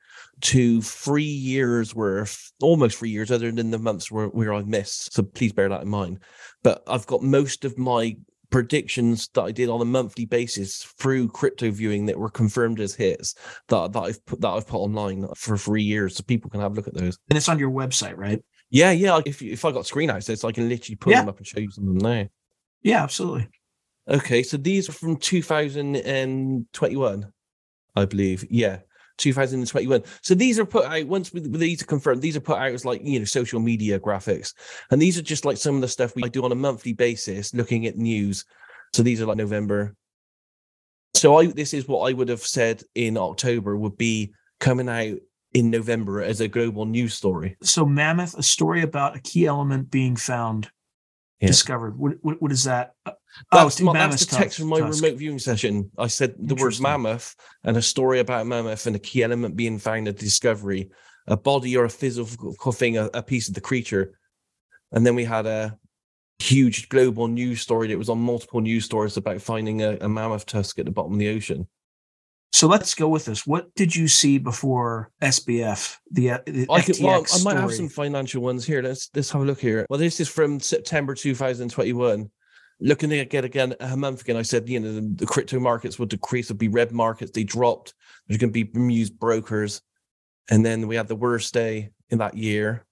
[0.41, 5.13] to three years worth, almost three years, other than the months where, where I've missed.
[5.13, 6.19] So please bear that in mind.
[6.63, 8.17] But I've got most of my
[8.53, 12.93] predictions that I did on a monthly basis through crypto viewing that were confirmed as
[12.93, 13.33] hits
[13.69, 16.73] that, that I've put that I've put online for three years so people can have
[16.73, 17.17] a look at those.
[17.31, 18.39] And it's on your website, right?
[18.69, 19.21] Yeah, yeah.
[19.25, 21.21] If if I got screen access, I can literally pull yeah.
[21.21, 22.27] them up and show you some of them now.
[22.83, 23.49] Yeah, absolutely.
[24.07, 27.33] Okay, so these are from 2021,
[27.95, 28.45] I believe.
[28.51, 28.81] Yeah.
[29.17, 30.03] 2021.
[30.21, 32.21] So these are put out once these are confirmed.
[32.21, 34.53] These are put out as like you know social media graphics,
[34.91, 37.53] and these are just like some of the stuff we do on a monthly basis,
[37.53, 38.45] looking at news.
[38.93, 39.95] So these are like November.
[41.15, 45.17] So I this is what I would have said in October would be coming out
[45.53, 47.55] in November as a global news story.
[47.61, 50.69] So Mammoth, a story about a key element being found,
[51.43, 51.47] yeah.
[51.47, 51.97] discovered.
[51.97, 52.95] What, what, what is that?
[53.05, 53.11] Uh,
[53.51, 55.03] oh, that's, oh, my, that's the text from my tusk.
[55.03, 55.91] remote viewing session.
[55.97, 59.77] I said the word mammoth and a story about mammoth and a key element being
[59.79, 60.89] found at discovery,
[61.27, 64.17] a body or a physical thing, a, a piece of the creature.
[64.91, 65.77] And then we had a
[66.39, 70.45] huge global news story that was on multiple news stories about finding a, a mammoth
[70.45, 71.67] tusk at the bottom of the ocean.
[72.53, 73.45] So let's go with this.
[73.45, 75.97] What did you see before SBF?
[76.11, 78.81] The, uh, the I, could, well, I might have some financial ones here.
[78.81, 79.85] Let's let's have a look here.
[79.89, 82.29] Well, this is from September 2021
[82.79, 86.09] looking at get again a month ago, I said, you know, the, crypto markets would
[86.09, 87.31] decrease, would be red markets.
[87.31, 87.93] They dropped.
[88.27, 89.81] There's going to be bemused brokers.
[90.49, 92.85] And then we had the worst day in that year.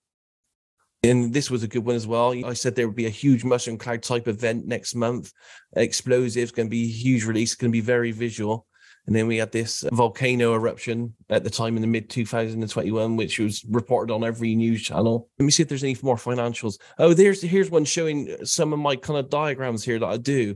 [1.03, 2.33] And this was a good one as well.
[2.45, 5.33] I said there would be a huge mushroom cloud type event next month.
[5.75, 8.67] Explosives, going to be a huge release, going to be very visual.
[9.07, 13.39] And then we had this volcano eruption at the time in the mid 2021, which
[13.39, 15.27] was reported on every news channel.
[15.39, 16.79] Let me see if there's any more financials.
[16.99, 20.55] Oh, there's here's one showing some of my kind of diagrams here that I do.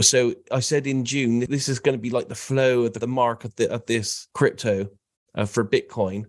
[0.00, 3.06] So I said in June, this is going to be like the flow of the
[3.06, 4.88] mark of, the, of this crypto
[5.34, 6.26] uh, for Bitcoin.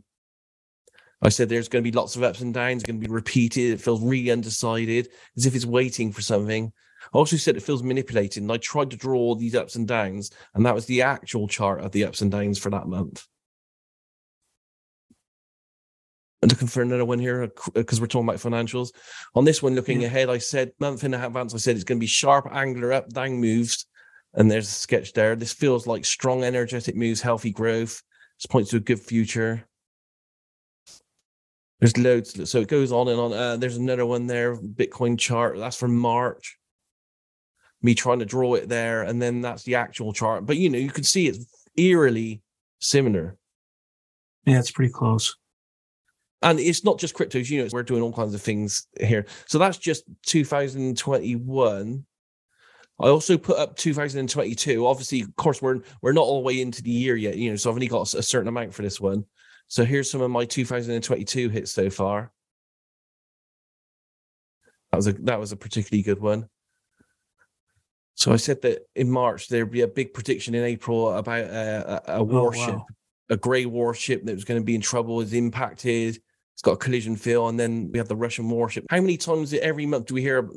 [1.22, 3.72] I said there's going to be lots of ups and downs, going to be repeated.
[3.74, 6.74] It feels really undecided, as if it's waiting for something.
[7.14, 10.32] I also said it feels manipulated, and I tried to draw these ups and downs,
[10.54, 13.26] and that was the actual chart of the ups and downs for that month.
[16.50, 18.92] looking for another one here because we're talking about financials.
[19.36, 20.08] On this one, looking yeah.
[20.08, 23.10] ahead, I said month in advance, I said it's going to be sharp, angular up,
[23.10, 23.86] down moves.
[24.34, 25.36] And there's a sketch there.
[25.36, 28.02] This feels like strong, energetic moves, healthy growth.
[28.40, 29.68] This points to a good future.
[31.80, 32.50] There's loads.
[32.50, 33.34] So it goes on and on.
[33.34, 35.58] Uh, there's another one there, Bitcoin chart.
[35.58, 36.58] That's from March.
[37.84, 39.04] Me trying to draw it there.
[39.04, 40.46] And then that's the actual chart.
[40.46, 41.46] But, you know, you can see it's
[41.78, 42.42] eerily
[42.80, 43.38] similar.
[44.46, 45.36] Yeah, it's pretty close
[46.44, 49.58] and it's not just cryptos you know we're doing all kinds of things here so
[49.58, 52.06] that's just 2021
[53.00, 56.84] i also put up 2022 obviously of course we're we're not all the way into
[56.84, 59.26] the year yet you know so i've only got a certain amount for this one
[59.68, 62.32] so here's some of my 2022 hits so far
[64.92, 66.48] that was a that was a particularly good one
[68.16, 72.04] so I said that in March there'd be a big prediction in April about a,
[72.14, 72.86] a, a warship, oh, wow.
[73.30, 76.20] a grey warship that was going to be in trouble, is impacted.
[76.54, 78.86] It's got a collision field, and then we have the Russian warship.
[78.90, 80.48] How many times every month do we hear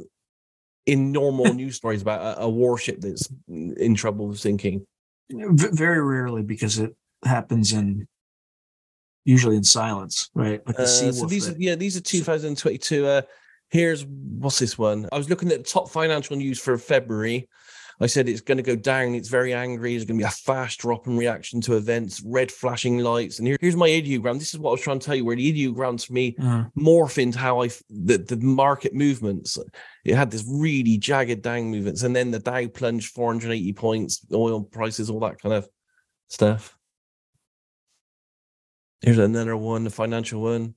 [0.84, 4.86] in normal news stories about a, a, warship that's in trouble sinking?
[5.30, 8.06] Very rarely, because it happens in
[9.24, 10.64] usually in silence, right?
[10.66, 13.06] Like the uh, so these, are, yeah, these are 2022.
[13.06, 13.22] Uh,
[13.70, 15.08] here's what's this one?
[15.12, 17.48] I was looking at the top financial news for February.
[17.98, 19.14] I said it's going to go down.
[19.14, 19.92] It's very angry.
[19.92, 23.38] There's going to be a fast drop in reaction to events, red flashing lights.
[23.38, 24.38] And here, here's my ideogram.
[24.38, 26.64] This is what I was trying to tell you, where the ideograms for me uh-huh.
[26.78, 29.58] morph into how I the, the market movements.
[30.04, 34.62] It had this really jagged down movements, and then the Dow plunged 480 points, oil
[34.62, 35.66] prices, all that kind of
[36.28, 36.76] stuff.
[39.00, 40.74] Here's another one, the financial one.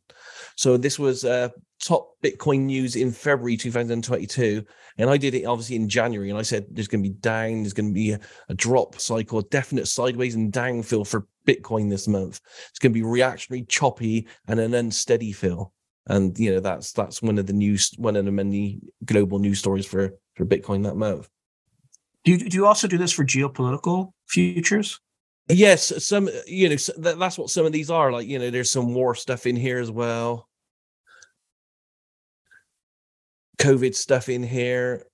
[0.59, 1.47] So this was uh,
[1.81, 4.65] top Bitcoin news in February 2022.
[4.97, 6.29] And I did it obviously in January.
[6.29, 8.19] And I said there's going to be down, there's going to be a,
[8.49, 12.41] a drop cycle, a definite sideways and down fill for Bitcoin this month.
[12.71, 15.71] It's going to be reactionary, choppy, and an unsteady fill.
[16.07, 19.59] And you know that's that's one of the news, one of the many global news
[19.59, 21.29] stories for for Bitcoin that month.
[22.25, 24.99] Do you, do you also do this for geopolitical futures?
[25.47, 28.11] Yes, some you know that's what some of these are.
[28.11, 30.48] Like you know, there's some war stuff in here as well.
[33.59, 35.05] COVID stuff in here.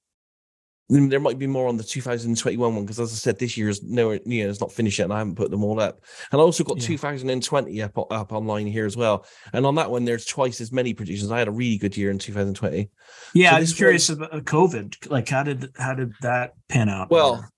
[0.88, 3.82] There might be more on the 2021 one because, as I said, this year is
[3.82, 6.00] nowhere, you know, it's not finished yet, and I haven't put them all up.
[6.32, 6.86] And I also got yeah.
[6.86, 9.26] 2020 up, up online here as well.
[9.52, 11.32] And on that one, there's twice as many predictions.
[11.32, 12.92] I had a really good year in 2020.
[13.34, 15.10] Yeah, so I was curious one, about uh, COVID.
[15.10, 17.10] Like, how did how did that pan out?
[17.10, 17.50] Well,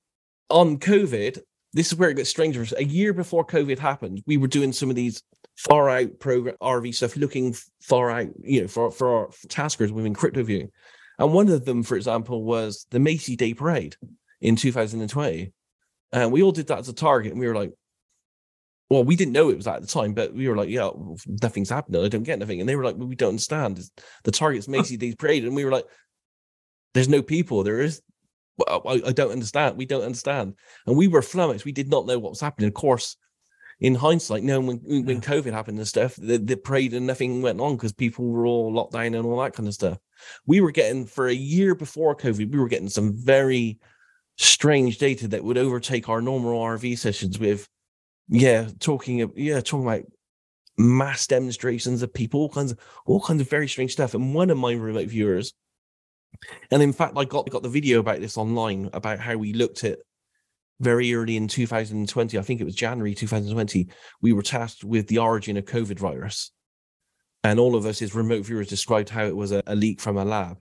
[0.50, 1.39] on COVID,
[1.73, 2.65] this is where it gets stranger.
[2.78, 5.21] A year before COVID happened, we were doing some of these
[5.58, 10.13] far out program RV stuff, looking far out, you know, for for our taskers within
[10.13, 10.72] crypto viewing.
[11.20, 13.96] And one of them, for example, was the Macy Day Parade
[14.39, 15.52] in 2020.
[16.13, 17.74] And we all did that as a target, and we were like,
[18.89, 20.89] well, we didn't know it was at the time, but we were like, yeah,
[21.41, 22.06] nothing's happening.
[22.06, 22.62] I don't get nothing.
[22.62, 23.82] And they were like, well, we don't understand.
[24.24, 25.43] The target's Macy Day Parade.
[25.43, 25.86] And we were like,
[26.93, 27.63] there's no people.
[27.63, 28.02] There is
[28.67, 29.78] I, I, don't understand.
[29.78, 30.56] We don't understand.
[30.88, 31.65] And we were flummoxed.
[31.65, 32.67] We did not know what was happening.
[32.67, 33.17] Of course,
[33.79, 37.59] in hindsight, no, when when COVID happened and stuff, the, the parade and nothing went
[37.61, 39.99] on because people were all locked down and all that kind of stuff.
[40.45, 43.79] We were getting for a year before COVID, we were getting some very
[44.37, 47.67] strange data that would overtake our normal RV sessions with,
[48.29, 50.03] yeah, talking, yeah, talking about
[50.77, 54.15] mass demonstrations of people, all kinds of all kinds of very strange stuff.
[54.15, 55.53] And one of my remote viewers
[56.71, 59.83] and in fact, I got got the video about this online about how we looked
[59.83, 59.99] at
[60.79, 62.37] very early in 2020.
[62.37, 63.87] I think it was January 2020.
[64.21, 66.51] We were tasked with the origin of COVID virus,
[67.43, 70.17] and all of us as remote viewers described how it was a, a leak from
[70.17, 70.57] a lab.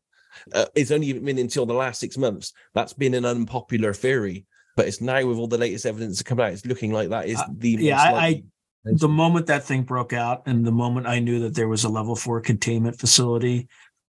[0.53, 4.45] Uh, it's only been until the last six months that's been an unpopular theory,
[4.77, 7.27] but it's now with all the latest evidence to come out, it's looking like that
[7.27, 8.03] is uh, the uh, yeah.
[8.03, 8.43] I, I
[8.85, 11.89] the moment that thing broke out, and the moment I knew that there was a
[11.89, 13.69] level four containment facility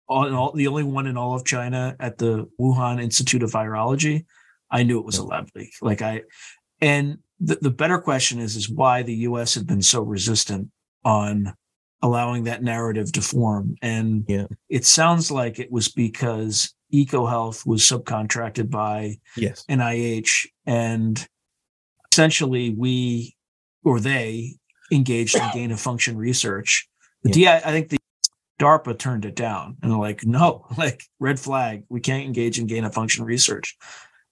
[0.08, 4.24] all, all, the only one in all of China at the Wuhan Institute of Virology,
[4.70, 5.72] I knew it was a lab leak.
[5.80, 6.22] Like I,
[6.80, 9.54] and the, the better question is, is why the U.S.
[9.54, 10.70] had been so resistant
[11.04, 11.54] on
[12.02, 13.76] allowing that narrative to form.
[13.80, 14.46] And yeah.
[14.68, 19.64] it sounds like it was because EcoHealth was subcontracted by yes.
[19.68, 21.26] NIH, and
[22.12, 23.36] essentially we
[23.82, 24.54] or they
[24.92, 26.88] engaged in gain of function research.
[27.22, 27.60] The yeah.
[27.60, 27.98] DI, I think the
[28.60, 32.66] DARPA turned it down and they're like, no, like red flag, we can't engage in
[32.66, 33.76] gain of function research.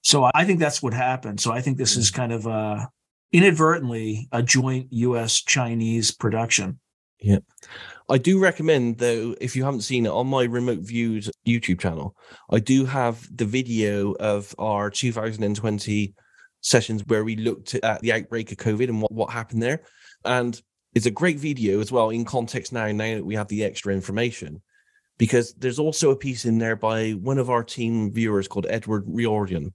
[0.03, 1.41] So I think that's what happened.
[1.41, 2.15] So I think this is mm.
[2.15, 2.89] kind of a
[3.33, 6.79] inadvertently a joint US Chinese production.
[7.19, 7.39] Yeah.
[8.09, 12.15] I do recommend though, if you haven't seen it on my remote Views YouTube channel,
[12.51, 16.15] I do have the video of our 2020
[16.61, 19.83] sessions where we looked at the outbreak of COVID and what, what happened there.
[20.25, 20.61] And
[20.95, 23.95] it's a great video as well in context now, now that we have the extra
[23.95, 24.61] information.
[25.19, 29.05] Because there's also a piece in there by one of our team viewers called Edward
[29.07, 29.73] Riordan.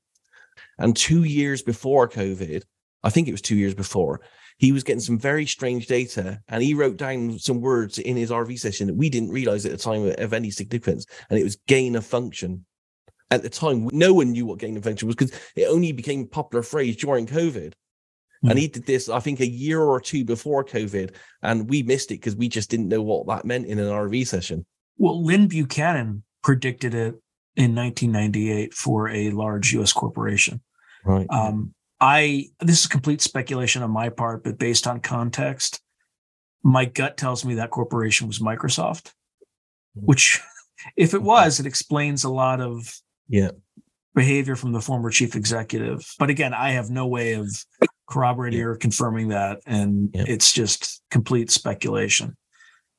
[0.78, 2.64] And two years before COVID,
[3.04, 4.22] I think it was two years before,
[4.58, 8.32] he was getting some very strange data and he wrote down some words in his
[8.32, 11.06] RV session that we didn't realize at the time of any significance.
[11.30, 12.66] And it was gain of function.
[13.30, 16.22] At the time, no one knew what gain of function was because it only became
[16.22, 17.74] a popular phrase during COVID.
[17.74, 18.50] Mm-hmm.
[18.50, 18.62] And hmm.
[18.62, 21.14] he did this, I think, a year or two before COVID.
[21.44, 24.28] And we missed it because we just didn't know what that meant in an RV
[24.28, 24.66] session.
[24.98, 27.16] Well, Lynn Buchanan predicted it
[27.58, 30.62] in 1998 for a large US corporation.
[31.04, 31.26] Right.
[31.30, 35.82] Um, I this is complete speculation on my part, but based on context,
[36.64, 39.12] my gut tells me that corporation was Microsoft.
[39.98, 40.06] Hmm.
[40.06, 40.40] Which,
[40.96, 42.94] if it was, it explains a lot of
[43.28, 43.52] yeah
[44.14, 46.04] behavior from the former chief executive.
[46.20, 47.50] But again, I have no way of
[48.08, 48.66] corroborating yeah.
[48.66, 50.26] or confirming that, and yeah.
[50.28, 52.38] it's just complete speculation.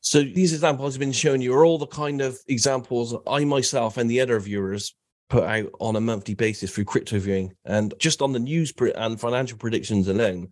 [0.00, 3.96] So these examples I've been showing you are all the kind of examples I myself
[3.96, 4.94] and the other viewers
[5.28, 7.52] put out on a monthly basis through crypto viewing.
[7.64, 10.48] And just on the news and financial predictions alone,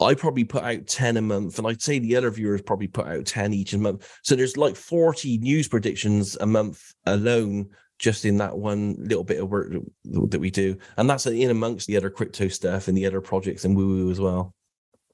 [0.00, 3.06] I probably put out 10 a month, and I'd say the other viewers probably put
[3.06, 4.08] out 10 each a month.
[4.22, 7.68] So there's like 40 news predictions a month alone,
[7.98, 9.72] just in that one little bit of work
[10.04, 10.76] that we do.
[10.96, 14.10] And that's in amongst the other crypto stuff and the other projects and woo woo
[14.10, 14.54] as well.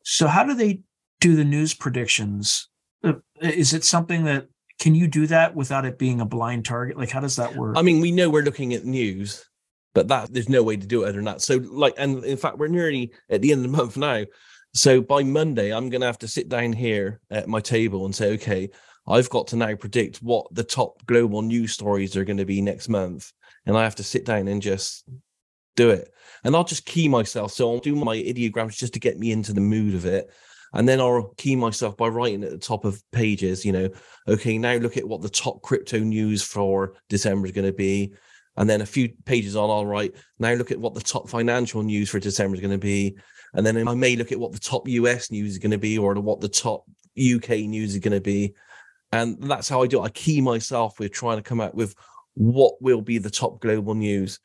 [0.04, 0.80] So, how do they
[1.20, 2.68] do the news predictions?
[3.02, 6.96] Uh, is it something that can you do that without it being a blind target?
[6.96, 7.76] Like, how does that work?
[7.76, 9.44] I mean, we know we're looking at news,
[9.94, 11.42] but that there's no way to do it other than that.
[11.42, 14.24] So, like, and in fact, we're nearly at the end of the month now.
[14.74, 18.14] So by Monday, I'm going to have to sit down here at my table and
[18.14, 18.70] say, okay,
[19.06, 22.60] I've got to now predict what the top global news stories are going to be
[22.60, 23.32] next month,
[23.66, 25.08] and I have to sit down and just
[25.76, 26.12] do it.
[26.44, 27.52] And I'll just key myself.
[27.52, 30.30] So I'll do my ideograms just to get me into the mood of it.
[30.72, 33.88] And then I'll key myself by writing at the top of pages, you know,
[34.26, 38.12] okay, now look at what the top crypto news for December is going to be.
[38.56, 41.82] And then a few pages on, I'll write, now look at what the top financial
[41.82, 43.16] news for December is going to be.
[43.54, 45.96] And then I may look at what the top US news is going to be
[45.96, 46.84] or what the top
[47.18, 48.54] UK news is going to be.
[49.12, 50.06] And that's how I do it.
[50.06, 51.94] I key myself with trying to come out with
[52.34, 54.38] what will be the top global news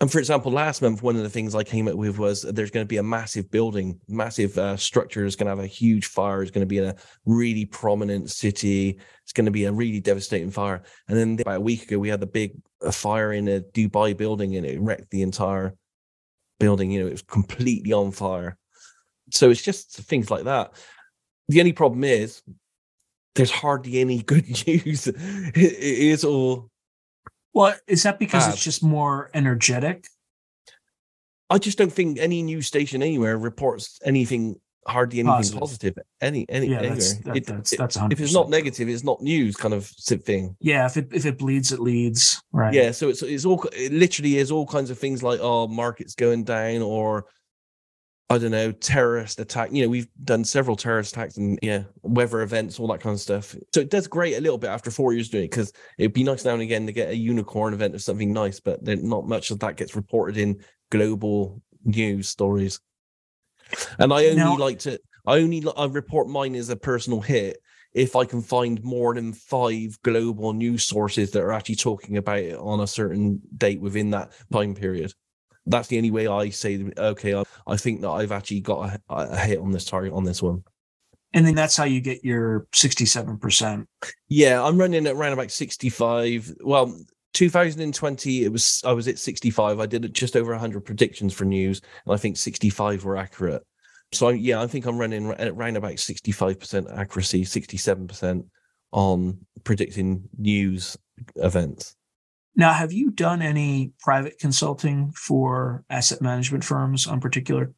[0.00, 2.70] and for example, last month, one of the things I came up with was there's
[2.70, 6.06] going to be a massive building, massive uh, structure is going to have a huge
[6.06, 6.40] fire.
[6.40, 6.94] It's going to be in a
[7.26, 9.00] really prominent city.
[9.24, 10.82] It's going to be a really devastating fire.
[11.08, 14.16] And then about a week ago, we had the big uh, fire in a Dubai
[14.16, 15.74] building and it wrecked the entire
[16.60, 16.92] building.
[16.92, 18.56] You know, it was completely on fire.
[19.32, 20.74] So it's just things like that.
[21.48, 22.40] The only problem is
[23.34, 25.08] there's hardly any good news.
[25.08, 25.16] it
[25.56, 26.70] is all
[27.58, 30.06] well, is that because uh, it's just more energetic?
[31.50, 35.60] I just don't think any news station anywhere reports anything hardly anything positive.
[35.60, 39.20] positive any any yeah, That's, that, it, that's, that's if it's not negative, it's not
[39.22, 40.54] news kind of thing.
[40.60, 42.40] Yeah, if it if it bleeds, it leads.
[42.52, 42.72] Right.
[42.72, 46.14] Yeah, so it's it's all it literally is all kinds of things like oh markets
[46.14, 47.26] going down or
[48.30, 49.72] I don't know, terrorist attack.
[49.72, 53.20] You know, we've done several terrorist attacks and yeah, weather events, all that kind of
[53.20, 53.56] stuff.
[53.72, 56.24] So it does great a little bit after four years doing it because it'd be
[56.24, 59.26] nice now and again to get a unicorn event or something nice, but then not
[59.26, 62.80] much of that gets reported in global news stories.
[63.98, 67.58] And I only now, like to, I only I report mine as a personal hit
[67.94, 72.40] if I can find more than five global news sources that are actually talking about
[72.40, 75.14] it on a certain date within that time period
[75.68, 79.14] that's the only way I say, okay, I, I think that I've actually got a,
[79.14, 80.64] a, hit on this target on this one.
[81.34, 83.86] And then that's how you get your 67%.
[84.28, 86.54] Yeah, I'm running at around about 65.
[86.60, 86.98] Well,
[87.34, 89.78] 2020, it was I was at 65.
[89.78, 93.62] I did just over 100 predictions for news, and I think 65 were accurate.
[94.12, 98.44] So yeah, I think I'm running at around about 65% accuracy, 67%
[98.92, 100.96] on predicting news
[101.36, 101.94] events.
[102.58, 107.72] Now, have you done any private consulting for asset management firms on particular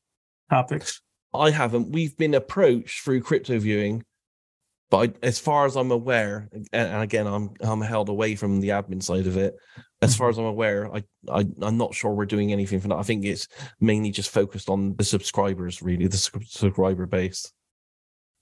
[0.49, 1.03] topics?
[1.35, 1.93] I haven't.
[1.93, 4.05] We've been approached through crypto viewing,
[4.89, 8.71] but I, as far as I'm aware, and again, I'm I'm held away from the
[8.71, 9.55] admin side of it.
[10.01, 12.97] As far as I'm aware, I, I I'm not sure we're doing anything for that.
[12.97, 13.49] I think it's
[13.81, 17.53] mainly just focused on the subscribers, really, the subscriber base.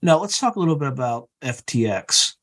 [0.01, 2.35] Now, let's talk a little bit about FTX.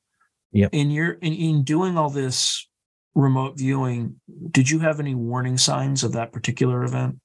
[0.53, 0.69] Yeah.
[0.71, 2.69] In your in, in doing all this
[3.17, 7.19] remote viewing, did you have any warning signs of that particular event?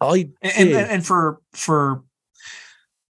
[0.00, 2.02] I and, and, and for for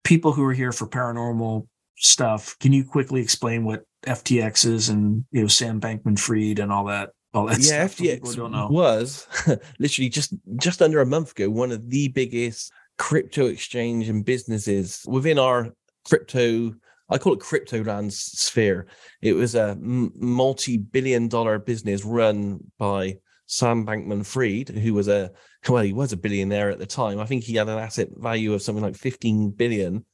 [0.04, 5.26] people who are here for paranormal stuff, can you quickly explain what FTX is and
[5.32, 7.12] you know Sam Bankman Fried and all that?
[7.34, 9.28] All that yeah, FTX was
[9.80, 15.04] literally just just under a month ago one of the biggest crypto exchange and businesses
[15.08, 15.74] within our
[16.08, 16.74] crypto
[17.10, 18.88] I call it Cryptoland Sphere.
[19.22, 25.32] It was a multi-billion dollar business run by Sam Bankman Fried, who was a
[25.68, 27.20] well, he was a billionaire at the time.
[27.20, 30.05] I think he had an asset value of something like 15 billion.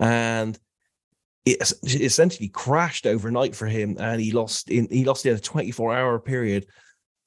[0.00, 0.58] And
[1.44, 5.94] it essentially crashed overnight for him and he lost in he lost in a 24
[5.94, 6.66] hour period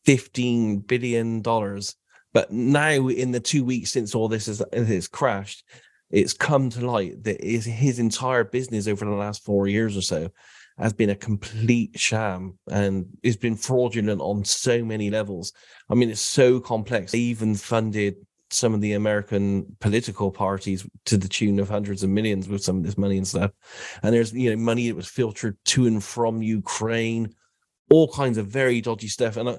[0.06, 1.96] 15 billion dollars
[2.34, 5.66] but now in the two weeks since all this has, has crashed
[6.16, 10.02] it's come to light that his, his entire business over the last four years or
[10.02, 10.30] so
[10.78, 15.52] has been a complete sham and it's been fraudulent on so many levels.
[15.90, 17.12] I mean, it's so complex.
[17.12, 18.16] They even funded
[18.50, 22.78] some of the American political parties to the tune of hundreds of millions with some
[22.78, 23.52] of this money and stuff.
[24.02, 27.36] And there's you know money that was filtered to and from Ukraine,
[27.90, 29.36] all kinds of very dodgy stuff.
[29.36, 29.58] And uh,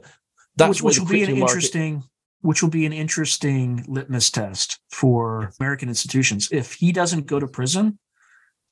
[0.56, 1.54] that's which, which will be an market...
[1.54, 2.02] interesting
[2.40, 6.48] which will be an interesting litmus test for American institutions.
[6.52, 7.98] If he doesn't go to prison,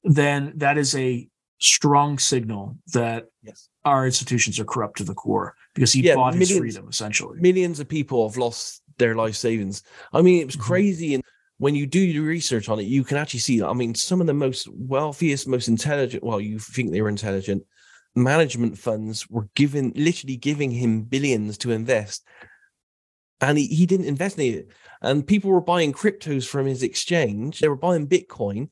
[0.02, 3.68] then that is a strong signal that yes.
[3.84, 7.40] our institutions are corrupt to the core because he yeah, bought millions, his freedom essentially.
[7.40, 9.82] Millions of people have lost their life savings.
[10.12, 10.64] I mean, it was mm-hmm.
[10.64, 11.14] crazy.
[11.14, 11.24] And
[11.58, 14.26] when you do your research on it, you can actually see, I mean, some of
[14.26, 17.64] the most wealthiest, most intelligent, well, you think they were intelligent
[18.14, 22.24] management funds were given, literally giving him billions to invest.
[23.41, 24.68] And he, he didn't invest in it.
[25.03, 27.61] And people were buying cryptos from his exchange.
[27.61, 28.68] They were buying Bitcoin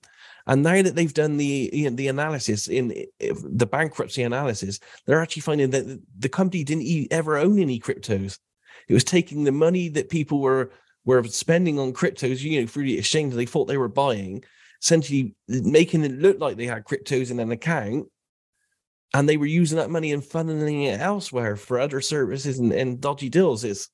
[0.46, 2.88] and now that they've done the you know, the analysis in
[3.18, 8.38] the bankruptcy analysis, they're actually finding that the company didn't ever own any cryptos.
[8.88, 10.72] It was taking the money that people were
[11.04, 14.44] were spending on cryptos, you know, through the exchange they thought they were buying,
[14.80, 18.06] essentially making it look like they had cryptos in an account,
[19.14, 23.00] and they were using that money and funneling it elsewhere for other services and, and
[23.00, 23.62] dodgy deals.
[23.62, 23.88] It's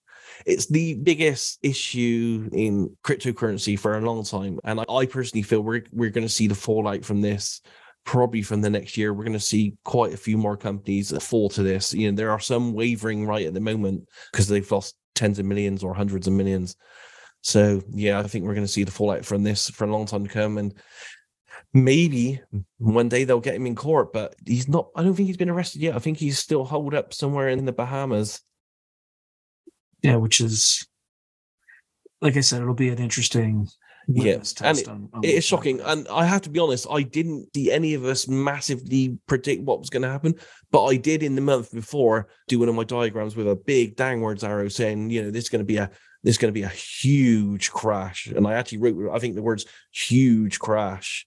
[0.47, 5.61] it's the biggest issue in cryptocurrency for a long time, and I, I personally feel
[5.61, 7.61] we're we're going to see the fallout from this
[8.09, 9.13] probably from the next year.
[9.13, 11.93] We're going to see quite a few more companies fall to this.
[11.93, 15.45] You know, there are some wavering right at the moment because they've lost tens of
[15.45, 16.75] millions or hundreds of millions.
[17.43, 20.07] So yeah, I think we're going to see the fallout from this for a long
[20.07, 20.73] time to come, and
[21.75, 22.41] maybe
[22.79, 24.13] one day they'll get him in court.
[24.13, 24.89] But he's not.
[24.97, 25.95] I don't think he's been arrested yet.
[25.95, 28.41] I think he's still holed up somewhere in the Bahamas
[30.03, 30.87] yeah, which is
[32.21, 33.69] like I said, it'll be an interesting
[34.11, 35.81] yeah, and it, on, on it is shocking.
[35.83, 39.81] And I have to be honest, I didn't see any of us massively predict what
[39.81, 40.35] was going to happen,
[40.71, 43.97] but I did in the month before do one of my diagrams with a big
[43.97, 45.91] downwards arrow saying, you know, this is going to be a
[46.25, 48.27] this is going to be a huge crash.
[48.27, 51.27] And I actually wrote, I think the words huge crash.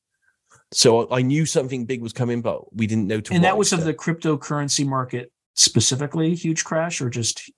[0.73, 3.21] So I knew something big was coming, but we didn't know.
[3.21, 7.51] To and that was of the cryptocurrency market specifically, huge crash, or just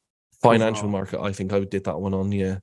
[0.43, 1.21] financial market.
[1.21, 2.57] I think I did that one on, yeah.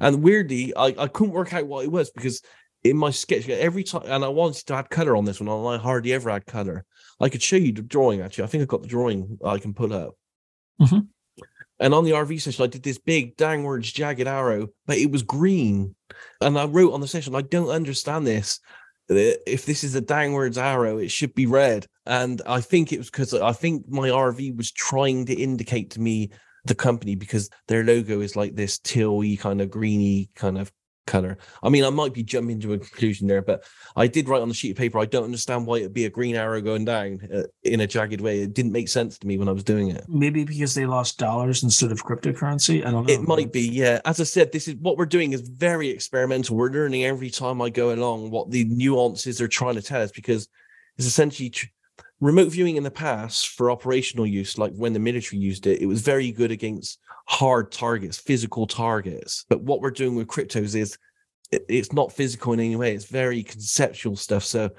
[0.00, 2.42] And weirdly, I, I couldn't work out what it was because
[2.82, 5.68] in my sketch every time, and I wanted to add color on this one, and
[5.68, 6.84] I hardly ever add color.
[7.20, 8.44] I could show you the drawing actually.
[8.44, 10.14] I think I've got the drawing I can pull up.
[10.80, 11.00] Mm-hmm.
[11.80, 15.22] And on the RV session, I did this big downwards jagged arrow, but it was
[15.22, 15.94] green.
[16.40, 18.60] And I wrote on the session, I don't understand this.
[19.08, 21.86] If this is a downwards arrow, it should be red.
[22.04, 26.00] And I think it was because I think my RV was trying to indicate to
[26.00, 26.30] me
[26.64, 30.72] the company because their logo is like this teal kind of greeny kind of
[31.10, 31.38] color.
[31.62, 33.64] I mean, I might be jumping to a conclusion there, but
[33.96, 34.98] I did write on the sheet of paper.
[34.98, 38.20] I don't understand why it'd be a green arrow going down uh, in a jagged
[38.20, 38.40] way.
[38.40, 40.04] It didn't make sense to me when I was doing it.
[40.08, 42.86] Maybe because they lost dollars instead of cryptocurrency.
[42.86, 43.12] I don't know.
[43.12, 44.00] It might be, yeah.
[44.04, 46.56] As I said, this is what we're doing is very experimental.
[46.56, 50.12] We're learning every time I go along what the nuances are trying to tell us
[50.12, 50.48] because
[50.96, 51.52] it's essentially
[52.20, 55.86] remote viewing in the past for operational use, like when the military used it, it
[55.86, 59.44] was very good against hard targets, physical targets.
[59.48, 60.98] But what we're doing with cryptos is
[61.50, 64.44] it, it's not physical in any way, it's very conceptual stuff.
[64.44, 64.70] So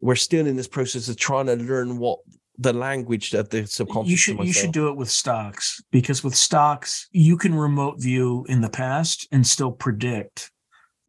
[0.00, 2.20] we're still in this process of trying to learn what
[2.58, 4.10] the language of the subconscious.
[4.10, 8.46] You should you should do it with stocks because with stocks you can remote view
[8.48, 10.50] in the past and still predict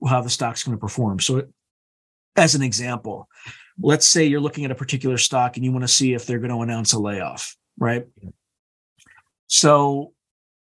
[0.06, 1.20] how the stock's going to perform.
[1.20, 1.44] So,
[2.36, 3.30] as an example,
[3.80, 6.40] let's say you're looking at a particular stock and you want to see if they're
[6.40, 8.06] going to announce a layoff, right?
[9.48, 10.14] So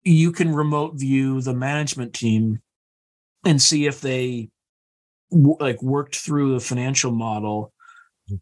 [0.04, 2.60] you can remote view the management team
[3.44, 4.50] and see if they
[5.30, 7.72] w- like worked through the financial model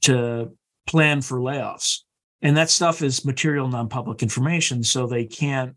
[0.03, 0.51] to
[0.87, 2.01] plan for layoffs.
[2.43, 5.75] And that stuff is material non-public information, so they can't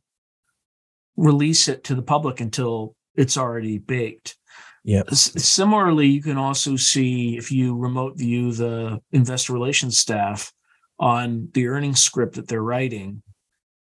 [1.17, 4.37] release it to the public until it's already baked.
[4.83, 5.03] Yeah.
[5.11, 10.51] Similarly, you can also see if you remote view the investor relations staff
[10.99, 13.23] on the earnings script that they're writing,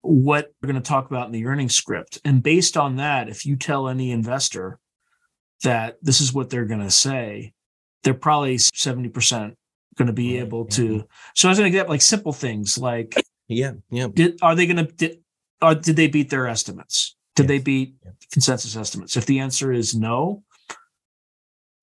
[0.03, 2.19] what we're going to talk about in the earnings script.
[2.25, 4.79] And based on that, if you tell any investor
[5.63, 7.53] that this is what they're going to say,
[8.03, 9.55] they're probably 70%
[9.97, 10.47] going to be right.
[10.47, 11.05] able to.
[11.35, 13.15] So as an example, like simple things like
[13.49, 14.07] yeah, yeah.
[14.13, 15.19] Did are they going to did,
[15.83, 17.17] did they beat their estimates?
[17.35, 17.49] Did yes.
[17.49, 18.13] they beat yeah.
[18.33, 19.17] consensus estimates?
[19.17, 20.45] If the answer is no,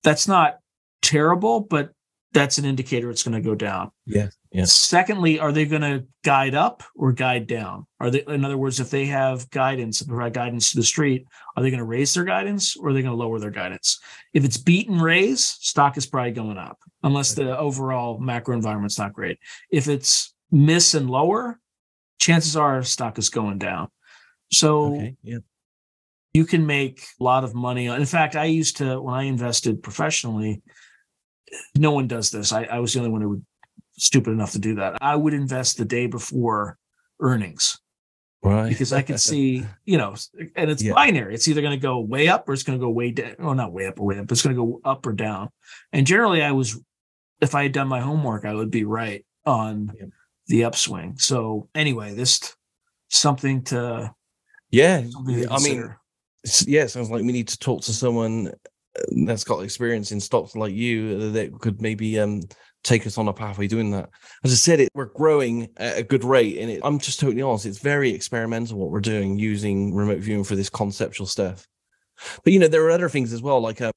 [0.02, 0.58] that's not
[1.02, 1.90] terrible, but
[2.32, 3.90] that's an indicator it's going to go down.
[4.06, 4.28] Yeah.
[4.52, 4.64] Yeah.
[4.64, 7.86] Secondly, are they going to guide up or guide down?
[8.00, 11.26] Are they, in other words, if they have guidance, provide guidance to the street,
[11.56, 13.98] are they going to raise their guidance or are they going to lower their guidance?
[14.32, 18.98] If it's beat and raise, stock is probably going up, unless the overall macro environment's
[18.98, 19.38] not great.
[19.70, 21.60] If it's miss and lower,
[22.18, 23.88] chances are stock is going down.
[24.50, 25.16] So okay.
[25.22, 25.38] yeah.
[26.34, 27.86] You can make a lot of money.
[27.86, 30.62] In fact, I used to, when I invested professionally,
[31.76, 32.52] no one does this.
[32.52, 33.46] I, I was the only one who would
[33.96, 34.98] stupid enough to do that.
[35.02, 36.78] I would invest the day before
[37.20, 37.80] earnings.
[38.40, 38.68] Right.
[38.68, 40.14] Because I could see, you know,
[40.54, 40.92] and it's yeah.
[40.92, 41.34] binary.
[41.34, 43.34] It's either going to go way up or it's going to go way down.
[43.40, 44.30] Oh, not way up or way up.
[44.30, 45.48] It's going to go up or down.
[45.92, 46.80] And generally, I was,
[47.40, 50.06] if I had done my homework, I would be right on yeah.
[50.46, 51.18] the upswing.
[51.18, 52.54] So anyway, this
[53.08, 54.14] something to.
[54.70, 55.04] Yeah.
[55.08, 55.94] Something to I mean,
[56.66, 60.56] yeah, sounds like we need to talk to someone uh, that's got experience in stocks
[60.56, 62.42] like you that could maybe um
[62.84, 64.08] take us on a pathway doing that.
[64.44, 67.42] As I said, it we're growing at a good rate, and it, I'm just totally
[67.42, 67.66] honest.
[67.66, 71.66] It's very experimental what we're doing using remote viewing for this conceptual stuff.
[72.44, 73.60] But you know, there are other things as well.
[73.60, 73.92] Like uh,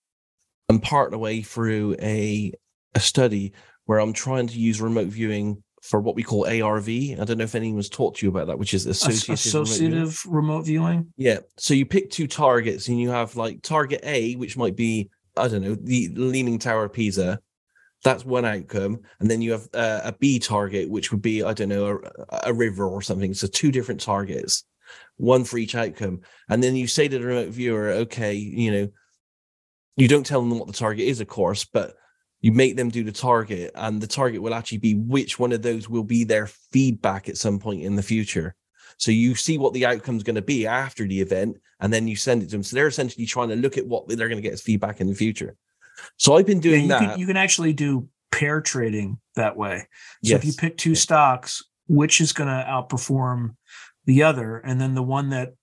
[0.69, 2.53] I'm part way through a
[2.95, 3.53] a study
[3.85, 6.87] where I'm trying to use remote viewing for what we call ARV.
[6.87, 10.63] I don't know if anyone's talked to you about that, which is associative, associative remote,
[10.63, 10.83] viewing.
[10.83, 11.13] remote viewing.
[11.17, 11.39] Yeah.
[11.57, 15.47] So you pick two targets and you have like target A, which might be, I
[15.47, 17.39] don't know, the Leaning Tower of Pisa.
[18.03, 18.99] That's one outcome.
[19.19, 22.41] And then you have uh, a B target, which would be, I don't know, a,
[22.45, 23.33] a river or something.
[23.33, 24.63] So two different targets,
[25.17, 26.21] one for each outcome.
[26.49, 28.89] And then you say to the remote viewer, okay, you know,
[29.97, 31.95] you don't tell them what the target is, of course, but
[32.41, 35.61] you make them do the target and the target will actually be which one of
[35.61, 38.55] those will be their feedback at some point in the future.
[38.97, 42.07] So you see what the outcome is going to be after the event and then
[42.07, 42.63] you send it to them.
[42.63, 45.07] So they're essentially trying to look at what they're going to get as feedback in
[45.07, 45.55] the future.
[46.17, 47.11] So i've been doing yeah, you that.
[47.11, 49.87] can, you can actually do pair trading that way.
[50.23, 50.39] So yes.
[50.39, 53.55] if you pick two stocks which is going to outperform
[54.05, 54.57] the other?
[54.57, 55.53] And then the one that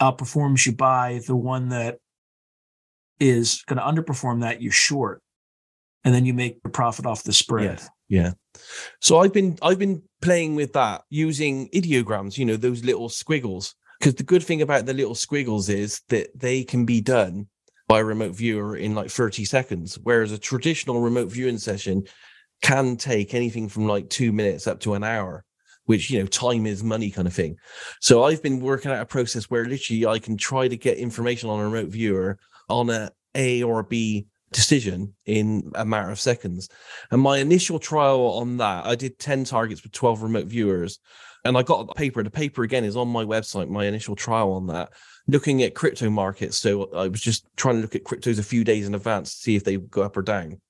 [0.00, 1.98] outperforms you buy the one that
[3.18, 5.22] is going to underperform that you short
[6.04, 7.80] and then you make a profit off the spread.
[8.08, 8.32] Yeah.
[9.00, 13.74] So I've been I've been playing with that using ideograms, you know, those little squiggles.
[13.98, 17.48] Because the good thing about the little squiggles is that they can be done
[17.86, 22.04] by a remote viewer in like 30 seconds, whereas a traditional remote viewing session
[22.62, 25.44] can take anything from like two minutes up to an hour,
[25.84, 27.56] which you know, time is money kind of thing.
[28.00, 31.50] So I've been working out a process where literally I can try to get information
[31.50, 32.38] on a remote viewer
[32.68, 36.68] on a A or B decision in a matter of seconds.
[37.10, 40.98] And my initial trial on that, I did 10 targets with 12 remote viewers.
[41.44, 42.22] And I got the paper.
[42.22, 44.90] The paper again is on my website, my initial trial on that,
[45.26, 46.58] looking at crypto markets.
[46.58, 49.40] So I was just trying to look at cryptos a few days in advance to
[49.40, 50.60] see if they go up or down.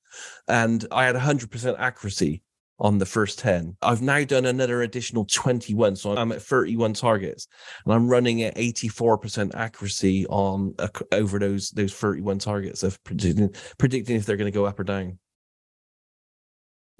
[0.46, 2.42] And I had 100% accuracy
[2.80, 3.76] on the first 10.
[3.82, 5.96] I've now done another additional 21.
[5.96, 7.46] So I'm at 31 targets
[7.84, 13.54] and I'm running at 84% accuracy on uh, over those, those 31 targets of predicting,
[13.78, 15.18] predicting if they're going to go up or down.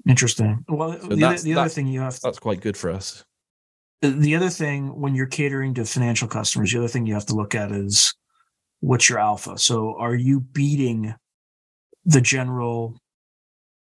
[0.07, 0.63] Interesting.
[0.67, 3.23] Well, so the, the other thing you have to, that's quite good for us.
[4.01, 7.35] The other thing when you're catering to financial customers, the other thing you have to
[7.35, 8.15] look at is
[8.79, 9.59] what's your alpha.
[9.59, 11.13] So are you beating
[12.05, 12.97] the general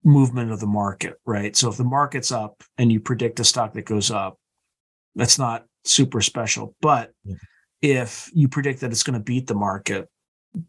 [0.03, 1.55] movement of the market, right?
[1.55, 4.39] So if the market's up and you predict a stock that goes up,
[5.15, 6.75] that's not super special.
[6.81, 7.35] But yeah.
[7.81, 10.07] if you predict that it's going to beat the market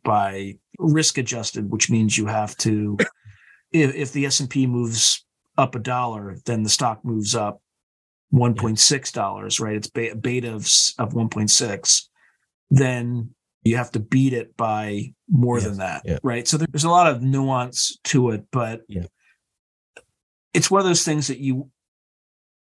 [0.03, 2.97] by risk adjusted, which means you have to,
[3.73, 5.25] if, if the S and P moves
[5.57, 7.61] up a dollar, then the stock moves up
[8.31, 9.77] one point six dollars, right?
[9.77, 10.69] It's beta of
[10.99, 12.11] of one point six.
[12.71, 15.67] Then you have to beat it by more yes.
[15.67, 16.19] than that, yeah.
[16.23, 16.47] right?
[16.47, 19.07] So there's a lot of nuance to it, but yeah
[20.59, 21.71] it's one of those things that you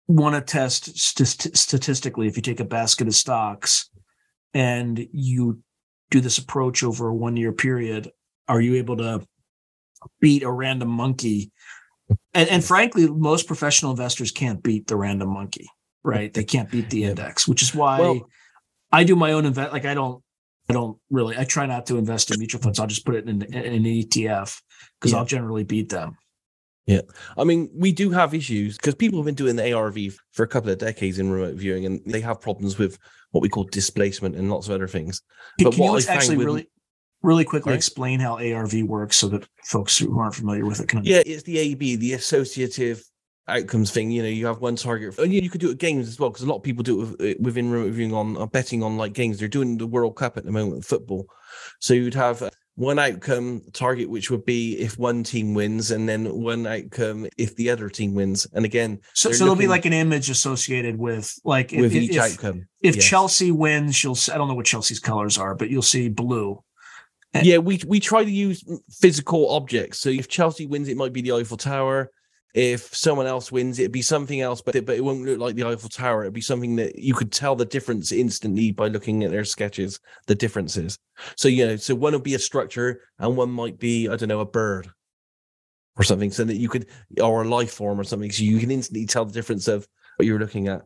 [0.08, 3.90] want to test st- statistically if you take a basket of stocks
[4.54, 5.60] and you
[6.12, 8.12] do this approach over a one year period
[8.48, 9.26] are you able to
[10.22, 11.52] beat a random monkey?
[12.36, 15.68] And, and frankly most professional investors can't beat the random monkey
[16.04, 16.32] right?
[16.32, 18.30] They can't beat the index which is why well,
[18.92, 20.24] i do my own invest like i don't
[20.70, 22.80] i don't really i try not to invest in mutual funds.
[22.80, 24.62] I'll just put it in, in an etf
[25.00, 25.18] because yeah.
[25.18, 26.18] i'll generally beat them
[26.90, 27.02] yeah.
[27.38, 29.98] I mean, we do have issues because people have been doing the ARV
[30.32, 32.98] for a couple of decades in remote viewing and they have problems with
[33.30, 35.22] what we call displacement and lots of other things.
[35.60, 36.70] Can, but can what you I actually with, really
[37.22, 37.78] really quickly right.
[37.78, 41.04] explain how ARV works so that folks who aren't familiar with it can?
[41.04, 43.04] Yeah, it's the AB, the associative
[43.48, 44.10] outcomes thing.
[44.10, 46.44] You know, you have one target, and you could do it games as well because
[46.44, 49.38] a lot of people do it with, within reviewing on uh, betting on like games.
[49.38, 51.28] They're doing the World Cup at the moment, football.
[51.80, 52.50] So you'd have uh,
[52.80, 57.54] one outcome target, which would be if one team wins, and then one outcome if
[57.58, 58.48] the other team wins.
[58.54, 62.16] And again, so, so there'll be like an image associated with like with if, each
[62.16, 62.70] if, outcome.
[62.82, 63.06] If yes.
[63.06, 66.64] Chelsea wins, you'll I don't know what Chelsea's colors are, but you'll see blue.
[67.44, 70.00] yeah, we we try to use physical objects.
[70.00, 72.12] So if Chelsea wins, it might be the Eiffel Tower
[72.54, 75.56] if someone else wins, it'd be something else, but it, but it won't look like
[75.56, 76.24] the Eiffel Tower.
[76.24, 80.00] It'd be something that you could tell the difference instantly by looking at their sketches,
[80.26, 80.98] the differences.
[81.36, 84.30] So you know, so one would be a structure, and one might be I don't
[84.30, 84.90] know a bird
[85.98, 86.88] or something, so that you could
[87.22, 90.26] or a life form or something, so you can instantly tell the difference of what
[90.26, 90.82] you're looking at.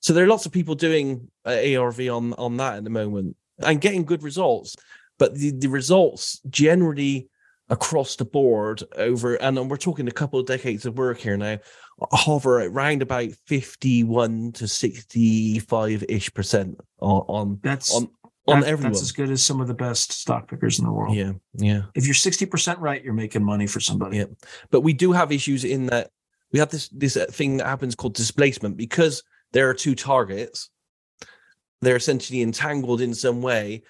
[0.00, 3.36] So there are lots of people doing uh, ARV on on that at the moment
[3.58, 4.76] and getting good results,
[5.18, 7.30] but the the results generally
[7.68, 11.58] across the board over, and we're talking a couple of decades of work here now,
[12.12, 18.08] hover around about 51 to 65 ish percent on, on that's on,
[18.46, 18.92] on that, everyone.
[18.92, 21.16] That's as good as some of the best stock pickers in the world.
[21.16, 21.32] Yeah.
[21.54, 21.82] Yeah.
[21.94, 24.18] If you're 60% right, you're making money for somebody.
[24.18, 24.26] Yeah.
[24.70, 26.10] But we do have issues in that
[26.52, 30.70] we have this, this uh, thing that happens called displacement because there are two targets.
[31.82, 33.82] They're essentially entangled in some way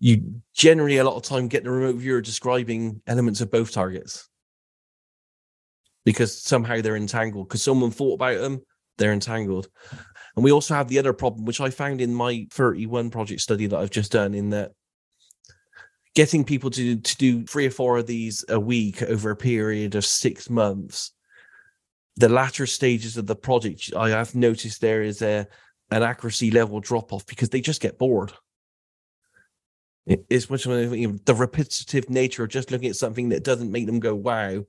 [0.00, 4.28] you generally a lot of time get the remote viewer describing elements of both targets.
[6.04, 7.48] Because somehow they're entangled.
[7.48, 8.62] Because someone thought about them
[9.00, 9.68] they're entangled.
[10.36, 13.66] And we also have the other problem which i found in my 31 project study
[13.66, 14.70] that i've just done in that
[16.14, 19.96] getting people to, to do three or four of these a week over a period
[19.96, 21.12] of six months
[22.16, 25.46] the latter stages of the project i have noticed there is a
[25.90, 28.32] an accuracy level drop off because they just get bored
[30.06, 34.00] it's much of the repetitive nature of just looking at something that doesn't make them
[34.00, 34.64] go wow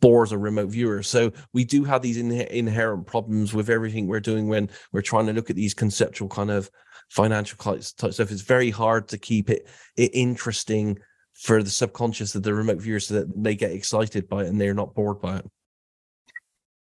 [0.00, 1.02] bores a remote viewer.
[1.02, 5.26] So we do have these in- inherent problems with everything we're doing when we're trying
[5.26, 6.70] to look at these conceptual kind of
[7.08, 8.30] financial type stuff.
[8.30, 10.98] It's very hard to keep it, it interesting
[11.32, 14.60] for the subconscious of the remote viewer so that they get excited by it and
[14.60, 15.46] they're not bored by it.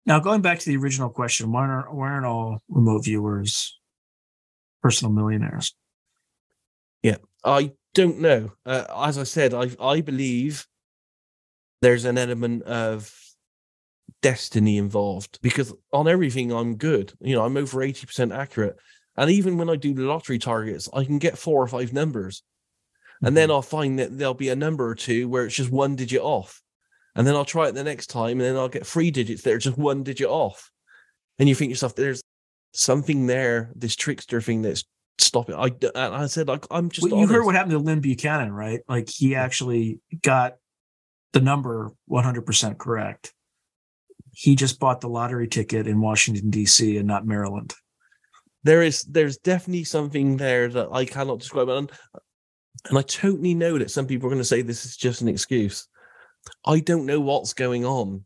[0.06, 3.80] Now going back to the original question why aren't, why aren't all remote viewers
[4.82, 5.76] personal millionaires?
[7.04, 7.18] Yeah
[7.48, 8.52] I don't know.
[8.66, 10.68] Uh, as I said, I I believe
[11.82, 13.14] there's an element of
[14.22, 17.14] destiny involved because on everything I'm good.
[17.20, 18.78] You know, I'm over 80% accurate.
[19.16, 22.44] And even when I do lottery targets, I can get four or five numbers.
[23.22, 23.36] And mm-hmm.
[23.36, 26.22] then I'll find that there'll be a number or two where it's just one digit
[26.22, 26.62] off.
[27.16, 29.54] And then I'll try it the next time and then I'll get three digits that
[29.54, 30.72] are just one digit off.
[31.40, 32.22] And you think yourself, there's
[32.74, 34.84] something there, this trickster thing that's
[35.20, 35.56] stop it.
[35.56, 37.10] I, I said, like, I'm just.
[37.10, 38.82] Well, you heard what happened to Lynn Buchanan, right?
[38.88, 40.56] Like, he actually got
[41.34, 43.34] the number 100% correct.
[44.32, 47.74] He just bought the lottery ticket in Washington, D.C., and not Maryland.
[48.64, 51.70] There is, there's definitely something there that I cannot describe.
[51.70, 51.92] And,
[52.90, 55.28] and I totally know that some people are going to say this is just an
[55.28, 55.88] excuse.
[56.66, 58.26] I don't know what's going on.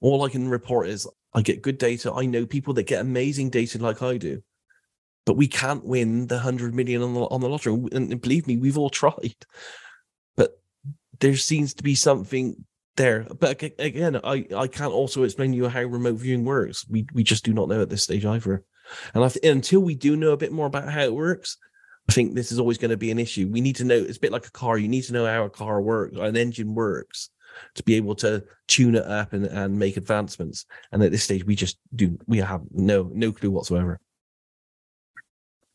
[0.00, 2.12] All I can report is I get good data.
[2.12, 4.42] I know people that get amazing data like I do
[5.24, 7.74] but we can't win the hundred million on the on the lottery.
[7.92, 9.36] And believe me, we've all tried.
[10.36, 10.60] But
[11.20, 12.64] there seems to be something
[12.96, 13.26] there.
[13.38, 16.86] But again, I, I can't also explain to you how remote viewing works.
[16.88, 18.64] We we just do not know at this stage either.
[19.14, 21.56] And th- until we do know a bit more about how it works,
[22.08, 23.48] I think this is always going to be an issue.
[23.48, 23.96] We need to know.
[23.96, 24.76] It's a bit like a car.
[24.76, 27.30] You need to know how a car works, an engine works,
[27.76, 30.66] to be able to tune it up and, and make advancements.
[30.90, 32.18] And at this stage, we just do.
[32.26, 34.00] We have no no clue whatsoever.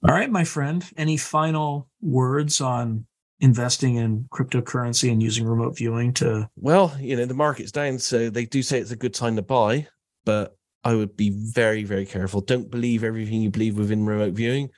[0.08, 0.88] All right, my friend.
[0.96, 3.06] Any final words on
[3.40, 6.50] investing in cryptocurrency and using remote viewing to?
[6.56, 9.42] Well, you know, the market's down, so they do say it's a good time to
[9.42, 9.88] buy,
[10.24, 12.42] but I would be very, very careful.
[12.42, 14.70] Don't believe everything you believe within remote viewing.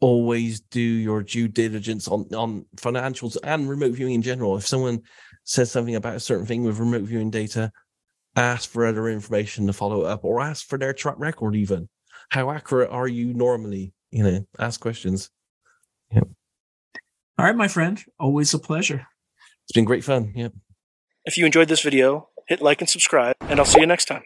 [0.00, 4.56] Always do your due diligence on, on financials and remote viewing in general.
[4.56, 5.02] If someone
[5.44, 7.70] says something about a certain thing with remote viewing data,
[8.34, 11.88] ask for other information to follow up or ask for their track record even.
[12.28, 13.94] How accurate are you normally?
[14.10, 15.30] You know, ask questions.
[16.12, 16.28] Yep.
[17.38, 18.02] All right, my friend.
[18.18, 19.06] Always a pleasure.
[19.64, 20.32] It's been great fun.
[20.34, 20.52] Yep.
[21.24, 24.24] If you enjoyed this video, hit like and subscribe, and I'll see you next time.